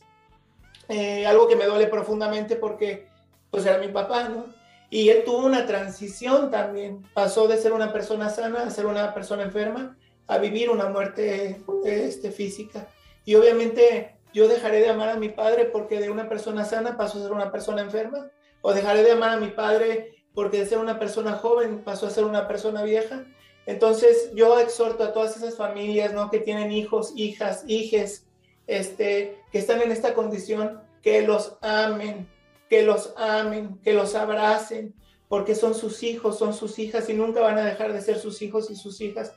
Eh, 0.88 1.26
algo 1.26 1.48
que 1.48 1.56
me 1.56 1.66
duele 1.66 1.88
profundamente 1.88 2.54
porque 2.54 3.08
pues 3.50 3.66
era 3.66 3.78
mi 3.78 3.88
papá, 3.88 4.28
¿no? 4.28 4.46
Y 4.88 5.08
él 5.08 5.24
tuvo 5.24 5.44
una 5.44 5.66
transición 5.66 6.48
también. 6.48 7.02
Pasó 7.12 7.48
de 7.48 7.56
ser 7.56 7.72
una 7.72 7.92
persona 7.92 8.30
sana 8.30 8.62
a 8.62 8.70
ser 8.70 8.86
una 8.86 9.12
persona 9.12 9.42
enferma, 9.42 9.96
a 10.30 10.38
vivir 10.38 10.70
una 10.70 10.88
muerte 10.88 11.60
este, 11.84 12.30
física. 12.30 12.88
Y 13.24 13.34
obviamente 13.34 14.14
yo 14.32 14.46
dejaré 14.46 14.78
de 14.78 14.88
amar 14.88 15.08
a 15.08 15.16
mi 15.16 15.28
padre 15.28 15.64
porque 15.64 15.98
de 15.98 16.08
una 16.08 16.28
persona 16.28 16.64
sana 16.64 16.96
pasó 16.96 17.18
a 17.18 17.22
ser 17.22 17.32
una 17.32 17.50
persona 17.50 17.82
enferma. 17.82 18.30
O 18.62 18.72
dejaré 18.72 19.02
de 19.02 19.10
amar 19.10 19.30
a 19.30 19.40
mi 19.40 19.48
padre 19.48 20.22
porque 20.32 20.58
de 20.58 20.66
ser 20.66 20.78
una 20.78 21.00
persona 21.00 21.32
joven 21.32 21.82
pasó 21.82 22.06
a 22.06 22.10
ser 22.10 22.24
una 22.24 22.46
persona 22.46 22.84
vieja. 22.84 23.24
Entonces 23.66 24.30
yo 24.32 24.60
exhorto 24.60 25.02
a 25.02 25.12
todas 25.12 25.36
esas 25.36 25.56
familias 25.56 26.12
¿no? 26.12 26.30
que 26.30 26.38
tienen 26.38 26.70
hijos, 26.70 27.12
hijas, 27.16 27.64
hijes, 27.66 28.28
este, 28.68 29.36
que 29.50 29.58
están 29.58 29.82
en 29.82 29.90
esta 29.90 30.14
condición, 30.14 30.80
que 31.02 31.22
los 31.22 31.58
amen, 31.60 32.28
que 32.68 32.82
los 32.82 33.14
amen, 33.16 33.80
que 33.82 33.94
los 33.94 34.14
abracen, 34.14 34.94
porque 35.26 35.56
son 35.56 35.74
sus 35.74 36.04
hijos, 36.04 36.38
son 36.38 36.54
sus 36.54 36.78
hijas 36.78 37.10
y 37.10 37.14
nunca 37.14 37.40
van 37.40 37.58
a 37.58 37.64
dejar 37.64 37.92
de 37.92 38.00
ser 38.00 38.20
sus 38.20 38.42
hijos 38.42 38.70
y 38.70 38.76
sus 38.76 39.00
hijas. 39.00 39.34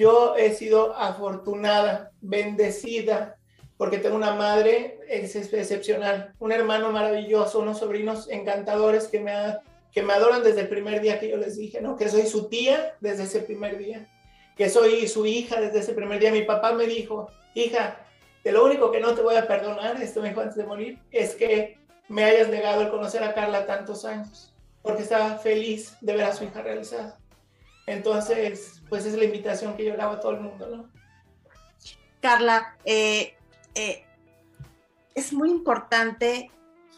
Yo 0.00 0.34
he 0.34 0.54
sido 0.54 0.96
afortunada, 0.96 2.12
bendecida, 2.22 3.36
porque 3.76 3.98
tengo 3.98 4.16
una 4.16 4.32
madre 4.32 4.98
excepcional, 5.10 6.32
un 6.38 6.52
hermano 6.52 6.90
maravilloso, 6.90 7.58
unos 7.58 7.80
sobrinos 7.80 8.26
encantadores 8.30 9.08
que 9.08 9.20
me, 9.20 9.32
que 9.92 10.02
me 10.02 10.14
adoran 10.14 10.42
desde 10.42 10.62
el 10.62 10.68
primer 10.70 11.02
día 11.02 11.20
que 11.20 11.28
yo 11.28 11.36
les 11.36 11.58
dije, 11.58 11.82
¿no? 11.82 11.98
Que 11.98 12.08
soy 12.08 12.26
su 12.26 12.48
tía 12.48 12.96
desde 13.00 13.24
ese 13.24 13.40
primer 13.40 13.76
día, 13.76 14.08
que 14.56 14.70
soy 14.70 15.06
su 15.06 15.26
hija 15.26 15.60
desde 15.60 15.80
ese 15.80 15.92
primer 15.92 16.18
día. 16.18 16.32
Mi 16.32 16.44
papá 16.44 16.72
me 16.72 16.86
dijo, 16.86 17.28
hija, 17.52 18.00
de 18.42 18.52
lo 18.52 18.64
único 18.64 18.90
que 18.90 19.00
no 19.00 19.14
te 19.14 19.20
voy 19.20 19.36
a 19.36 19.46
perdonar, 19.46 20.02
esto 20.02 20.22
me 20.22 20.30
dijo 20.30 20.40
antes 20.40 20.56
de 20.56 20.64
morir, 20.64 20.98
es 21.10 21.34
que 21.34 21.76
me 22.08 22.24
hayas 22.24 22.48
negado 22.48 22.80
el 22.80 22.88
conocer 22.88 23.22
a 23.22 23.34
Carla 23.34 23.66
tantos 23.66 24.06
años, 24.06 24.54
porque 24.80 25.02
estaba 25.02 25.36
feliz 25.36 25.98
de 26.00 26.14
ver 26.14 26.24
a 26.24 26.34
su 26.34 26.44
hija 26.44 26.62
realizada. 26.62 27.18
Entonces, 27.86 28.79
pues 28.90 29.06
es 29.06 29.14
la 29.14 29.24
invitación 29.24 29.76
que 29.76 29.86
yo 29.86 29.96
le 29.96 30.02
hago 30.02 30.14
a 30.14 30.20
todo 30.20 30.32
el 30.32 30.40
mundo, 30.40 30.68
¿no? 30.68 30.90
Carla, 32.20 32.76
eh, 32.84 33.38
eh, 33.74 34.04
es 35.14 35.32
muy 35.32 35.50
importante 35.50 36.50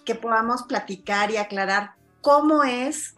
que 0.04 0.16
podamos 0.16 0.64
platicar 0.64 1.30
y 1.30 1.36
aclarar 1.36 1.92
cómo 2.20 2.64
es 2.64 3.14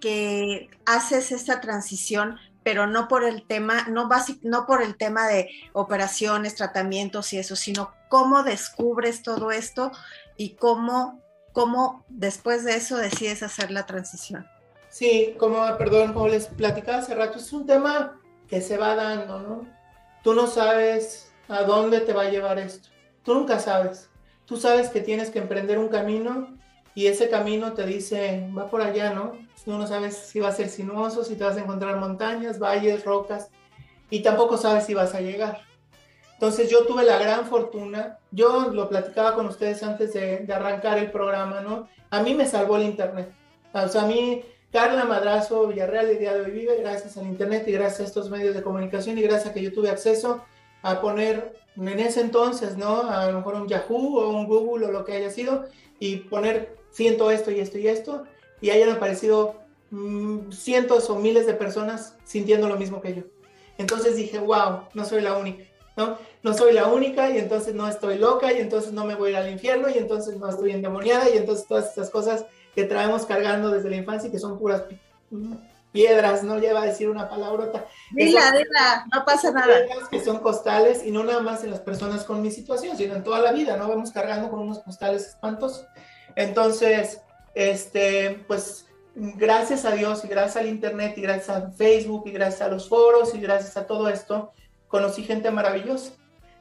que 0.00 0.68
haces 0.84 1.32
esta 1.32 1.62
transición, 1.62 2.36
pero 2.62 2.86
no 2.86 3.08
por 3.08 3.24
el 3.24 3.46
tema, 3.46 3.86
no, 3.88 4.10
no 4.42 4.66
por 4.66 4.82
el 4.82 4.98
tema 4.98 5.28
de 5.28 5.48
operaciones, 5.72 6.56
tratamientos 6.56 7.32
y 7.32 7.38
eso, 7.38 7.56
sino 7.56 7.94
cómo 8.10 8.42
descubres 8.42 9.22
todo 9.22 9.50
esto 9.50 9.92
y 10.36 10.56
cómo 10.56 11.22
¿Cómo 11.56 12.04
después 12.10 12.64
de 12.64 12.76
eso 12.76 12.98
decides 12.98 13.42
hacer 13.42 13.70
la 13.70 13.86
transición? 13.86 14.46
Sí, 14.96 15.34
como, 15.38 15.58
perdón, 15.76 16.14
como 16.14 16.26
les 16.26 16.46
platicaba 16.46 17.00
hace 17.00 17.14
rato, 17.14 17.38
es 17.38 17.52
un 17.52 17.66
tema 17.66 18.18
que 18.48 18.62
se 18.62 18.78
va 18.78 18.94
dando, 18.94 19.40
¿no? 19.40 19.66
Tú 20.22 20.32
no 20.32 20.46
sabes 20.46 21.34
a 21.48 21.64
dónde 21.64 22.00
te 22.00 22.14
va 22.14 22.22
a 22.22 22.30
llevar 22.30 22.58
esto. 22.58 22.88
Tú 23.22 23.34
nunca 23.34 23.58
sabes. 23.58 24.08
Tú 24.46 24.56
sabes 24.56 24.88
que 24.88 25.02
tienes 25.02 25.28
que 25.28 25.38
emprender 25.38 25.76
un 25.78 25.88
camino 25.88 26.56
y 26.94 27.08
ese 27.08 27.28
camino 27.28 27.74
te 27.74 27.84
dice, 27.84 28.50
va 28.56 28.70
por 28.70 28.80
allá, 28.80 29.12
¿no? 29.12 29.32
Tú 29.66 29.72
no 29.72 29.86
sabes 29.86 30.16
si 30.16 30.40
va 30.40 30.48
a 30.48 30.52
ser 30.52 30.70
sinuoso, 30.70 31.24
si 31.24 31.36
te 31.36 31.44
vas 31.44 31.58
a 31.58 31.60
encontrar 31.60 31.96
montañas, 31.98 32.58
valles, 32.58 33.04
rocas, 33.04 33.50
y 34.08 34.20
tampoco 34.22 34.56
sabes 34.56 34.86
si 34.86 34.94
vas 34.94 35.14
a 35.14 35.20
llegar. 35.20 35.60
Entonces 36.32 36.70
yo 36.70 36.86
tuve 36.86 37.04
la 37.04 37.18
gran 37.18 37.44
fortuna, 37.44 38.16
yo 38.30 38.70
lo 38.70 38.88
platicaba 38.88 39.34
con 39.34 39.44
ustedes 39.44 39.82
antes 39.82 40.14
de, 40.14 40.50
arrancar 40.50 40.96
el 40.96 41.10
programa, 41.10 41.60
¿no? 41.60 41.86
A 42.08 42.22
mí 42.22 42.32
me 42.32 42.46
salvó 42.46 42.78
el 42.78 42.84
Internet. 42.84 43.30
O 43.74 43.88
sea, 43.88 44.04
a 44.04 44.06
mí, 44.06 44.42
Carla 44.72 45.04
Madrazo 45.04 45.68
Villarreal, 45.68 46.10
el 46.10 46.18
día 46.18 46.34
de 46.34 46.42
hoy 46.42 46.50
vive 46.50 46.76
gracias 46.76 47.16
al 47.16 47.26
Internet 47.26 47.64
y 47.68 47.72
gracias 47.72 48.00
a 48.00 48.04
estos 48.04 48.30
medios 48.30 48.54
de 48.54 48.62
comunicación 48.62 49.16
y 49.16 49.22
gracias 49.22 49.46
a 49.50 49.52
que 49.54 49.62
yo 49.62 49.72
tuve 49.72 49.90
acceso 49.90 50.44
a 50.82 51.00
poner 51.00 51.54
en 51.76 52.00
ese 52.00 52.20
entonces, 52.20 52.76
¿no? 52.76 53.02
A 53.08 53.30
lo 53.30 53.38
mejor 53.38 53.54
un 53.54 53.68
Yahoo 53.68 54.18
o 54.18 54.30
un 54.30 54.46
Google 54.46 54.86
o 54.86 54.92
lo 54.92 55.04
que 55.04 55.12
haya 55.12 55.30
sido 55.30 55.66
y 56.00 56.16
poner 56.16 56.76
siento 56.90 57.30
esto 57.30 57.50
y 57.50 57.60
esto 57.60 57.78
y 57.78 57.88
esto 57.88 58.24
y 58.60 58.70
hayan 58.70 58.90
aparecido 58.90 59.54
mm, 59.90 60.50
cientos 60.50 61.08
o 61.10 61.16
miles 61.16 61.46
de 61.46 61.54
personas 61.54 62.16
sintiendo 62.24 62.68
lo 62.68 62.76
mismo 62.76 63.00
que 63.00 63.14
yo. 63.14 63.22
Entonces 63.78 64.16
dije, 64.16 64.38
wow, 64.38 64.82
no 64.94 65.04
soy 65.04 65.22
la 65.22 65.36
única. 65.36 65.64
¿no? 65.96 66.18
No 66.42 66.52
soy 66.52 66.72
la 66.72 66.88
única 66.88 67.30
y 67.30 67.38
entonces 67.38 67.74
no 67.74 67.88
estoy 67.88 68.18
loca 68.18 68.52
y 68.52 68.58
entonces 68.58 68.92
no 68.92 69.04
me 69.04 69.14
voy 69.14 69.28
a 69.28 69.30
ir 69.30 69.36
al 69.36 69.50
infierno 69.50 69.88
y 69.88 69.96
entonces 69.96 70.36
no 70.36 70.48
estoy 70.48 70.72
endemoniada 70.72 71.30
y 71.30 71.38
entonces 71.38 71.66
todas 71.66 71.86
estas 71.86 72.10
cosas 72.10 72.44
que 72.76 72.84
traemos 72.84 73.24
cargando 73.24 73.70
desde 73.70 73.88
la 73.90 73.96
infancia 73.96 74.28
y 74.28 74.30
que 74.30 74.38
son 74.38 74.58
puras 74.58 74.84
piedras, 75.90 76.44
no 76.44 76.58
lleva 76.58 76.82
a 76.82 76.86
decir 76.86 77.08
una 77.08 77.26
palabrota. 77.26 77.86
Dila, 78.12 78.52
dila, 78.52 79.06
no 79.12 79.24
pasa 79.24 79.50
nada. 79.50 79.74
Que 80.10 80.22
son 80.22 80.40
costales 80.40 81.04
y 81.04 81.10
no 81.10 81.24
nada 81.24 81.40
más 81.40 81.64
en 81.64 81.70
las 81.70 81.80
personas 81.80 82.24
con 82.24 82.42
mi 82.42 82.50
situación, 82.50 82.94
sino 82.98 83.14
en 83.14 83.24
toda 83.24 83.40
la 83.40 83.52
vida, 83.52 83.78
¿no? 83.78 83.88
Vamos 83.88 84.12
cargando 84.12 84.50
con 84.50 84.60
unos 84.60 84.80
costales 84.80 85.26
espantosos. 85.26 85.86
Entonces, 86.36 87.22
este, 87.54 88.44
pues 88.46 88.86
gracias 89.14 89.86
a 89.86 89.92
Dios 89.92 90.22
y 90.26 90.28
gracias 90.28 90.58
al 90.58 90.66
Internet 90.66 91.16
y 91.16 91.22
gracias 91.22 91.48
a 91.48 91.70
Facebook 91.70 92.24
y 92.26 92.32
gracias 92.32 92.60
a 92.60 92.68
los 92.68 92.90
foros 92.90 93.34
y 93.34 93.40
gracias 93.40 93.78
a 93.78 93.86
todo 93.86 94.10
esto, 94.10 94.52
conocí 94.88 95.22
gente 95.24 95.50
maravillosa, 95.50 96.12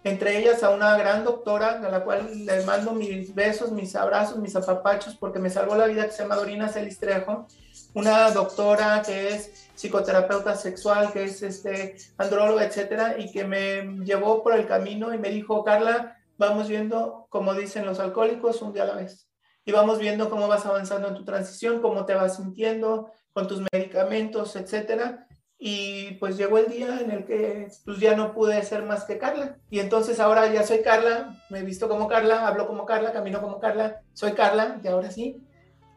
entre 0.05 0.37
ellas 0.37 0.61
a 0.61 0.69
una 0.69 0.95
gran 0.99 1.23
doctora 1.23 1.79
a 1.79 1.89
la 1.89 2.03
cual 2.03 2.45
le 2.45 2.63
mando 2.63 2.93
mis 2.93 3.33
besos, 3.33 3.71
mis 3.71 3.95
abrazos, 3.95 4.37
mis 4.37 4.55
apapachos, 4.55 5.15
porque 5.15 5.39
me 5.39 5.49
salvó 5.49 5.75
la 5.75 5.87
vida, 5.87 6.05
que 6.05 6.11
se 6.11 6.21
llama 6.21 6.35
Dorina 6.35 6.69
Celistrejo, 6.69 7.47
una 7.95 8.29
doctora 8.29 9.01
que 9.03 9.29
es 9.29 9.71
psicoterapeuta 9.73 10.55
sexual, 10.55 11.11
que 11.11 11.23
es 11.23 11.41
este, 11.41 11.95
andróloga, 12.19 12.65
etcétera, 12.65 13.15
y 13.17 13.31
que 13.31 13.45
me 13.45 13.81
llevó 14.05 14.43
por 14.43 14.53
el 14.53 14.67
camino 14.67 15.11
y 15.11 15.17
me 15.17 15.29
dijo, 15.29 15.63
Carla, 15.63 16.15
vamos 16.37 16.67
viendo, 16.67 17.25
como 17.31 17.55
dicen 17.55 17.83
los 17.83 17.99
alcohólicos, 17.99 18.61
un 18.61 18.73
día 18.73 18.83
a 18.83 18.87
la 18.87 18.95
vez. 18.95 19.27
Y 19.65 19.71
vamos 19.71 19.97
viendo 19.97 20.29
cómo 20.29 20.47
vas 20.47 20.67
avanzando 20.67 21.07
en 21.07 21.15
tu 21.15 21.25
transición, 21.25 21.81
cómo 21.81 22.05
te 22.05 22.13
vas 22.13 22.35
sintiendo 22.35 23.11
con 23.33 23.47
tus 23.47 23.63
medicamentos, 23.73 24.55
etcétera 24.55 25.25
y 25.57 26.11
pues 26.15 26.37
llegó 26.37 26.57
el 26.57 26.67
día 26.67 26.99
en 26.99 27.11
el 27.11 27.25
que 27.25 27.67
pues 27.85 27.99
ya 27.99 28.15
no 28.15 28.33
pude 28.33 28.61
ser 28.63 28.83
más 28.83 29.05
que 29.05 29.17
Carla. 29.17 29.57
Y 29.69 29.79
entonces 29.79 30.19
ahora 30.19 30.51
ya 30.51 30.63
soy 30.63 30.81
Carla, 30.81 31.41
me 31.49 31.59
he 31.59 31.63
visto 31.63 31.87
como 31.87 32.07
Carla, 32.07 32.47
hablo 32.47 32.67
como 32.67 32.85
Carla, 32.85 33.13
camino 33.13 33.41
como 33.41 33.59
Carla, 33.59 34.01
soy 34.13 34.33
Carla, 34.33 34.79
y 34.83 34.87
ahora 34.87 35.11
sí. 35.11 35.41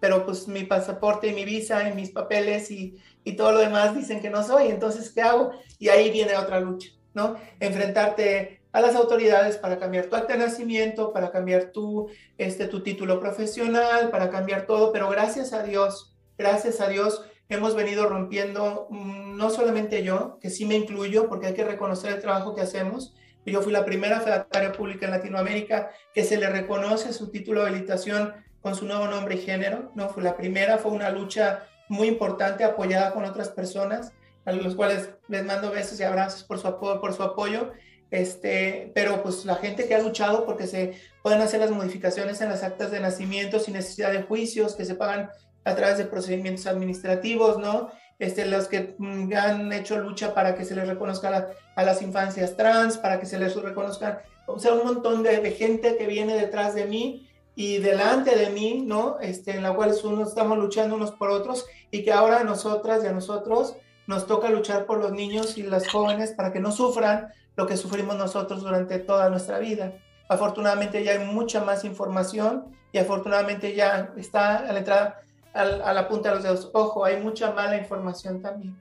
Pero 0.00 0.24
pues 0.24 0.46
mi 0.46 0.62
pasaporte 0.62 1.26
y 1.26 1.34
mi 1.34 1.44
visa 1.44 1.88
y 1.88 1.94
mis 1.94 2.10
papeles 2.10 2.70
y, 2.70 2.96
y 3.24 3.32
todo 3.34 3.52
lo 3.52 3.58
demás 3.58 3.96
dicen 3.96 4.20
que 4.20 4.30
no 4.30 4.44
soy. 4.44 4.68
Entonces, 4.68 5.10
¿qué 5.10 5.22
hago? 5.22 5.50
Y 5.78 5.88
ahí 5.88 6.10
viene 6.10 6.36
otra 6.36 6.60
lucha, 6.60 6.90
¿no? 7.14 7.34
Enfrentarte 7.58 8.62
a 8.70 8.80
las 8.80 8.94
autoridades 8.94 9.56
para 9.56 9.78
cambiar 9.78 10.06
tu 10.06 10.14
acta 10.14 10.34
de 10.34 10.38
nacimiento, 10.38 11.12
para 11.12 11.32
cambiar 11.32 11.72
tu, 11.72 12.08
este, 12.36 12.68
tu 12.68 12.82
título 12.84 13.18
profesional, 13.18 14.10
para 14.10 14.30
cambiar 14.30 14.66
todo. 14.66 14.92
Pero 14.92 15.10
gracias 15.10 15.52
a 15.52 15.64
Dios, 15.64 16.16
gracias 16.36 16.80
a 16.80 16.88
Dios, 16.88 17.24
hemos 17.48 17.74
venido 17.74 18.08
rompiendo, 18.08 18.86
mm, 18.90 19.36
no 19.36 19.50
solamente 19.50 20.02
yo, 20.02 20.38
que 20.40 20.50
sí 20.50 20.66
me 20.66 20.76
incluyo, 20.76 21.28
porque 21.28 21.48
hay 21.48 21.54
que 21.54 21.64
reconocer 21.64 22.12
el 22.12 22.20
trabajo 22.20 22.54
que 22.54 22.62
hacemos. 22.62 23.14
Yo 23.46 23.62
fui 23.62 23.72
la 23.72 23.84
primera 23.84 24.20
fedataria 24.20 24.72
pública 24.72 25.06
en 25.06 25.12
Latinoamérica 25.12 25.90
que 26.12 26.24
se 26.24 26.36
le 26.36 26.48
reconoce 26.50 27.12
su 27.12 27.30
título 27.30 27.62
de 27.62 27.70
habilitación 27.70 28.34
con 28.60 28.74
su 28.74 28.84
nuevo 28.84 29.06
nombre 29.06 29.36
y 29.36 29.38
género. 29.38 29.90
No 29.94 30.10
fue 30.10 30.22
la 30.22 30.36
primera, 30.36 30.78
fue 30.78 30.92
una 30.92 31.10
lucha 31.10 31.66
muy 31.88 32.08
importante 32.08 32.64
apoyada 32.64 33.14
con 33.14 33.24
otras 33.24 33.48
personas, 33.48 34.12
a 34.44 34.52
los 34.52 34.74
cuales 34.74 35.10
les 35.28 35.44
mando 35.44 35.70
besos 35.70 35.98
y 36.00 36.02
abrazos 36.02 36.44
por 36.44 36.58
su 36.58 37.22
apoyo. 37.22 37.72
Este, 38.10 38.90
pero 38.94 39.22
pues 39.22 39.44
la 39.44 39.56
gente 39.56 39.86
que 39.86 39.94
ha 39.94 40.02
luchado 40.02 40.46
porque 40.46 40.66
se 40.66 40.94
pueden 41.22 41.40
hacer 41.42 41.60
las 41.60 41.70
modificaciones 41.70 42.40
en 42.40 42.48
las 42.48 42.62
actas 42.62 42.90
de 42.90 43.00
nacimiento 43.00 43.58
sin 43.58 43.74
necesidad 43.74 44.12
de 44.12 44.22
juicios, 44.22 44.76
que 44.76 44.86
se 44.86 44.94
pagan 44.94 45.30
a 45.64 45.74
través 45.74 45.98
de 45.98 46.04
procedimientos 46.04 46.66
administrativos, 46.66 47.58
¿no? 47.58 47.90
Este, 48.18 48.46
los 48.46 48.68
que 48.68 48.96
mm, 48.98 49.32
han 49.34 49.72
hecho 49.72 49.98
lucha 49.98 50.34
para 50.34 50.54
que 50.54 50.64
se 50.64 50.74
les 50.74 50.88
reconozca 50.88 51.52
a 51.76 51.82
las 51.84 52.02
infancias 52.02 52.56
trans, 52.56 52.98
para 52.98 53.20
que 53.20 53.26
se 53.26 53.38
les 53.38 53.54
reconozcan, 53.54 54.18
o 54.46 54.58
sea, 54.58 54.72
un 54.72 54.84
montón 54.84 55.22
de, 55.22 55.38
de, 55.38 55.50
gente 55.52 55.96
que 55.96 56.06
viene 56.06 56.34
detrás 56.34 56.74
de 56.74 56.86
mí 56.86 57.28
y 57.54 57.78
delante 57.78 58.36
de 58.36 58.50
mí, 58.50 58.82
¿no? 58.86 59.18
Este, 59.20 59.52
en 59.52 59.62
la 59.62 59.74
cual 59.74 59.94
uno, 60.04 60.22
estamos 60.22 60.58
luchando 60.58 60.96
unos 60.96 61.12
por 61.12 61.30
otros 61.30 61.66
y 61.90 62.02
que 62.02 62.12
ahora 62.12 62.40
a 62.40 62.44
nosotras 62.44 63.04
y 63.04 63.06
a 63.06 63.12
nosotros 63.12 63.76
nos 64.06 64.26
toca 64.26 64.48
luchar 64.48 64.86
por 64.86 64.98
los 64.98 65.12
niños 65.12 65.58
y 65.58 65.62
las 65.62 65.88
jóvenes 65.88 66.32
para 66.32 66.52
que 66.52 66.60
no 66.60 66.72
sufran 66.72 67.28
lo 67.56 67.66
que 67.66 67.76
sufrimos 67.76 68.16
nosotros 68.16 68.62
durante 68.62 68.98
toda 68.98 69.28
nuestra 69.28 69.58
vida. 69.58 69.92
Afortunadamente 70.28 71.02
ya 71.04 71.12
hay 71.12 71.18
mucha 71.18 71.62
más 71.62 71.84
información 71.84 72.76
y 72.92 72.98
afortunadamente 72.98 73.74
ya 73.74 74.12
está 74.16 74.58
a 74.58 74.72
la 74.72 74.78
entrada, 74.78 75.20
a, 75.52 75.92
la 75.92 76.08
punta 76.08 76.30
de 76.30 76.34
los 76.36 76.44
dedos. 76.44 76.70
Ojo, 76.72 77.04
hay 77.04 77.20
mucha 77.20 77.52
mala 77.52 77.76
información 77.76 78.40
también. 78.40 78.76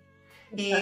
Y, 0.55 0.73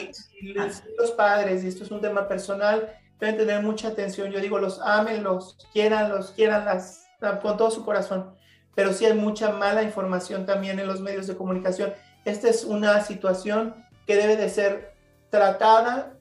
los 0.98 1.12
padres, 1.12 1.64
y 1.64 1.68
esto 1.68 1.84
es 1.84 1.92
un 1.92 2.02
tema 2.02 2.28
personal, 2.28 2.94
deben 3.20 3.38
tener 3.38 3.62
mucha 3.64 3.90
atención. 3.90 4.32
Yo 4.32 4.40
digo, 4.40 4.60
los 4.60 4.80
amen, 4.82 5.24
los 5.24 5.58
quieran, 5.74 6.10
los 6.10 6.32
quieran 6.32 6.66
las, 6.66 7.08
con 7.42 7.58
todo 7.58 7.72
su 7.72 7.84
corazón. 7.84 8.36
Pero 8.76 8.94
sí 8.94 9.06
hay 9.06 9.14
mucha 9.14 9.52
mala 9.52 9.84
información 9.84 10.46
también 10.46 10.80
en 10.80 10.88
los 10.88 11.02
medios 11.02 11.28
de 11.28 11.36
comunicación. 11.36 11.94
Esta 12.26 12.50
es 12.50 12.64
una 12.64 13.02
situación 13.02 13.86
que 14.06 14.16
debe 14.16 14.36
de 14.36 14.50
ser 14.50 14.94
tratada 15.30 16.14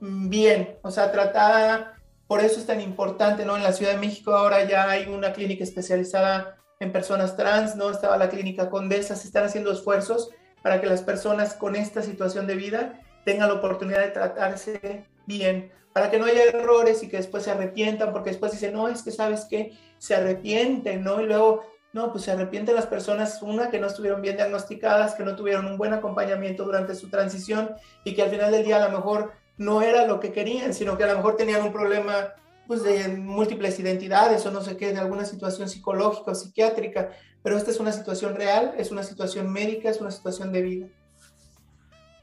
bien, 0.00 0.78
o 0.82 0.90
sea, 0.90 1.12
tratada, 1.12 1.98
por 2.26 2.40
eso 2.40 2.58
es 2.58 2.66
tan 2.66 2.80
importante, 2.80 3.44
¿no? 3.44 3.56
En 3.56 3.62
la 3.62 3.72
Ciudad 3.72 3.92
de 3.92 3.98
México 3.98 4.32
ahora 4.32 4.64
ya 4.64 4.88
hay 4.88 5.06
una 5.06 5.32
clínica 5.32 5.64
especializada 5.64 6.56
en 6.82 6.92
personas 6.92 7.36
trans, 7.36 7.76
¿no? 7.76 7.90
Estaba 7.90 8.16
la 8.16 8.28
clínica 8.28 8.68
Condesa, 8.68 9.14
se 9.14 9.28
están 9.28 9.44
haciendo 9.44 9.70
esfuerzos 9.70 10.30
para 10.62 10.80
que 10.80 10.88
las 10.88 11.02
personas 11.02 11.54
con 11.54 11.76
esta 11.76 12.02
situación 12.02 12.46
de 12.46 12.56
vida 12.56 13.00
tengan 13.24 13.48
la 13.48 13.54
oportunidad 13.54 14.00
de 14.00 14.08
tratarse 14.08 15.06
bien, 15.26 15.70
para 15.92 16.10
que 16.10 16.18
no 16.18 16.24
haya 16.24 16.42
errores 16.44 17.02
y 17.04 17.08
que 17.08 17.18
después 17.18 17.44
se 17.44 17.52
arrepientan, 17.52 18.12
porque 18.12 18.30
después 18.30 18.50
dicen, 18.50 18.72
no, 18.72 18.88
es 18.88 19.02
que 19.02 19.12
sabes 19.12 19.44
que 19.44 19.78
se 19.98 20.16
arrepienten, 20.16 21.04
¿no? 21.04 21.20
Y 21.20 21.26
luego, 21.26 21.64
no, 21.92 22.10
pues 22.10 22.24
se 22.24 22.32
arrepienten 22.32 22.74
las 22.74 22.86
personas, 22.86 23.40
una, 23.42 23.70
que 23.70 23.78
no 23.78 23.86
estuvieron 23.86 24.20
bien 24.20 24.36
diagnosticadas, 24.36 25.14
que 25.14 25.22
no 25.22 25.36
tuvieron 25.36 25.66
un 25.66 25.78
buen 25.78 25.92
acompañamiento 25.92 26.64
durante 26.64 26.96
su 26.96 27.10
transición 27.10 27.76
y 28.02 28.14
que 28.14 28.22
al 28.22 28.30
final 28.30 28.50
del 28.50 28.64
día 28.64 28.82
a 28.82 28.88
lo 28.88 28.96
mejor 28.96 29.32
no 29.56 29.82
era 29.82 30.04
lo 30.06 30.18
que 30.18 30.32
querían, 30.32 30.74
sino 30.74 30.96
que 30.96 31.04
a 31.04 31.08
lo 31.08 31.16
mejor 31.16 31.36
tenían 31.36 31.62
un 31.62 31.72
problema 31.72 32.34
pues, 32.66 32.82
de 32.82 33.08
múltiples 33.08 33.78
identidades 33.78 34.44
o 34.46 34.50
no 34.50 34.62
sé 34.62 34.76
qué, 34.76 34.92
de 34.92 34.98
alguna 34.98 35.24
situación 35.24 35.68
psicológica 35.68 36.30
o 36.30 36.34
psiquiátrica, 36.34 37.10
pero 37.42 37.56
esta 37.56 37.70
es 37.70 37.80
una 37.80 37.92
situación 37.92 38.34
real, 38.34 38.74
es 38.78 38.90
una 38.90 39.02
situación 39.02 39.52
médica, 39.52 39.90
es 39.90 40.00
una 40.00 40.10
situación 40.10 40.52
de 40.52 40.62
vida. 40.62 40.86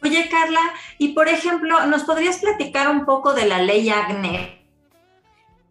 Oye, 0.02 0.30
Carla, 0.30 0.62
y 0.98 1.10
por 1.10 1.28
ejemplo, 1.28 1.86
¿nos 1.86 2.04
podrías 2.04 2.38
platicar 2.38 2.90
un 2.90 3.06
poco 3.06 3.34
de 3.34 3.46
la 3.46 3.62
ley 3.62 3.90
Agner? 3.90 4.60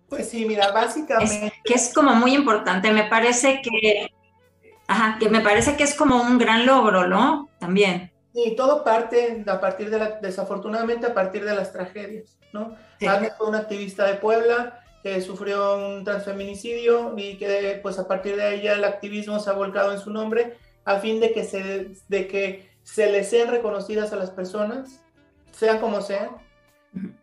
Pues 0.09 0.29
sí, 0.29 0.45
mira, 0.45 0.71
básicamente... 0.71 1.53
que 1.65 1.75
es 1.75 1.93
como 1.93 2.15
muy 2.15 2.35
importante, 2.35 2.93
me 2.93 3.05
parece 3.05 3.61
que... 3.63 4.11
Ajá, 4.87 5.19
que 5.19 5.29
me 5.29 5.41
parece 5.41 5.77
que 5.77 5.85
es 5.85 5.95
como 5.95 6.23
un 6.23 6.39
gran 6.39 6.65
logro, 6.65 7.07
¿no? 7.07 7.51
También. 7.59 8.11
Y 8.33 8.57
todo 8.57 8.85
parte 8.85 9.45
a 9.47 9.61
partir 9.61 9.91
de 9.91 9.99
la, 9.99 10.09
desafortunadamente 10.23 11.07
a 11.07 11.15
partir 11.15 11.45
de 11.45 11.55
las 11.55 11.73
tragedias, 11.73 12.38
¿no? 12.53 12.77
Sí. 12.99 13.07
fue 13.37 13.49
una 13.49 13.59
activista 13.59 14.07
de 14.07 14.15
Puebla 14.15 14.81
que 15.03 15.21
sufrió 15.21 15.77
un 15.77 16.05
transfeminicidio 16.05 17.15
y 17.17 17.37
que 17.37 17.79
pues 17.83 17.99
a 17.99 18.09
partir 18.09 18.37
de 18.37 18.55
ella 18.55 18.75
el 18.75 18.85
activismo 18.85 19.39
se 19.39 19.51
ha 19.51 19.53
volcado 19.53 19.93
en 19.93 20.01
su 20.01 20.11
nombre 20.11 20.57
a 20.85 20.99
fin 20.99 21.21
de 21.21 21.33
que 21.33 21.45
se, 21.45 21.93
de 22.09 22.29
que 22.29 22.71
se 22.83 23.11
les 23.13 23.29
sean 23.29 23.49
reconocidas 23.49 24.13
a 24.13 24.17
las 24.17 24.31
personas, 24.31 25.03
sean 25.53 25.79
como 25.79 26.01
sean, 26.01 26.31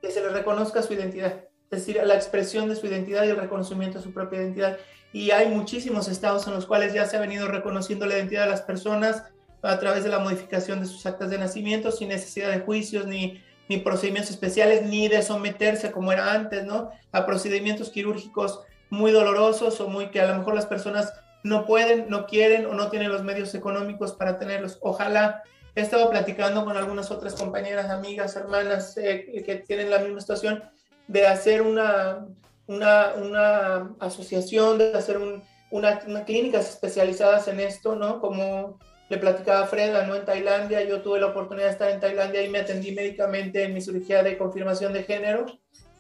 que 0.02 0.12
se 0.12 0.22
les 0.22 0.32
reconozca 0.32 0.84
su 0.84 0.94
identidad, 0.94 1.46
es 1.72 1.86
decir, 1.86 2.00
la 2.04 2.14
expresión 2.14 2.70
de 2.70 2.76
su 2.76 2.86
identidad 2.86 3.24
y 3.26 3.30
el 3.30 3.38
reconocimiento 3.38 3.98
de 3.98 4.04
su 4.04 4.14
propia 4.14 4.42
identidad. 4.42 4.78
Y 5.12 5.32
hay 5.32 5.48
muchísimos 5.48 6.08
estados 6.08 6.46
en 6.46 6.54
los 6.54 6.68
cuales 6.68 6.94
ya 6.94 7.06
se 7.06 7.18
ha 7.18 7.22
venido 7.22 7.48
reconociendo 7.48 8.06
la 8.06 8.16
identidad 8.16 8.44
de 8.44 8.52
las 8.52 8.62
personas, 8.62 9.24
a 9.64 9.80
través 9.80 10.04
de 10.04 10.12
la 10.12 10.20
modificación 10.20 10.80
de 10.80 10.86
sus 10.86 11.04
actas 11.08 11.32
de 11.32 11.40
nacimiento 11.40 11.92
sin 11.92 12.10
necesidad 12.10 12.52
de 12.52 12.60
juicios 12.60 13.08
ni, 13.08 13.42
ni 13.68 13.78
procedimientos 13.78 14.32
especiales, 14.32 14.84
ni 14.84 15.08
de 15.08 15.22
someterse 15.22 15.92
como 15.92 16.12
era 16.12 16.34
antes, 16.34 16.66
¿no? 16.66 16.92
A 17.12 17.26
procedimientos 17.26 17.90
quirúrgicos 17.90 18.62
muy 18.90 19.12
dolorosos 19.12 19.80
o 19.82 19.88
muy 19.88 20.12
que 20.12 20.22
a 20.22 20.28
lo 20.28 20.38
mejor 20.38 20.56
las 20.56 20.66
personas 20.66 21.14
no 21.44 21.66
pueden, 21.66 22.10
no 22.10 22.26
quieren 22.26 22.66
o 22.66 22.74
no 22.74 22.90
tienen 22.90 23.12
los 23.12 23.24
medios 23.24 23.54
económicos 23.56 24.14
para 24.14 24.38
tenerlos. 24.40 24.80
Ojalá 24.82 25.44
he 25.76 25.82
estado 25.82 26.10
platicando 26.10 26.64
con 26.66 26.78
algunas 26.78 27.12
otras 27.12 27.36
compañeras, 27.36 27.90
amigas, 27.90 28.36
hermanas 28.36 28.98
eh, 28.98 29.44
que 29.46 29.56
tienen 29.58 29.90
la 29.90 30.00
misma 30.00 30.22
situación 30.22 30.64
de 31.08 31.28
hacer 31.28 31.62
una, 31.62 32.26
una, 32.68 33.14
una 33.16 33.92
asociación, 34.00 34.78
de 34.78 34.94
hacer 34.94 35.18
un, 35.18 35.44
una, 35.70 36.02
una, 36.08 36.26
clínicas 36.26 36.70
especializadas 36.70 37.48
en 37.48 37.60
esto, 37.60 37.96
¿no? 37.96 38.20
Como 38.20 38.80
le 39.10 39.18
platicaba 39.18 39.62
a 39.62 39.68
Freda, 39.68 40.06
¿no? 40.06 40.16
En 40.16 40.26
Tailandia, 40.26 40.84
yo 40.84 41.02
tuve 41.02 41.20
la 41.20 41.28
oportunidad 41.28 41.68
de 41.68 41.72
estar 41.74 41.92
en 41.92 42.00
Tailandia 42.00 42.42
y 42.42 42.50
me 42.50 42.60
atendí 42.60 42.92
médicamente 42.92 43.64
en 43.64 43.74
mi 43.74 43.82
cirugía 43.82 44.24
de 44.24 44.38
confirmación 44.38 44.94
de 44.94 45.04
género 45.04 45.46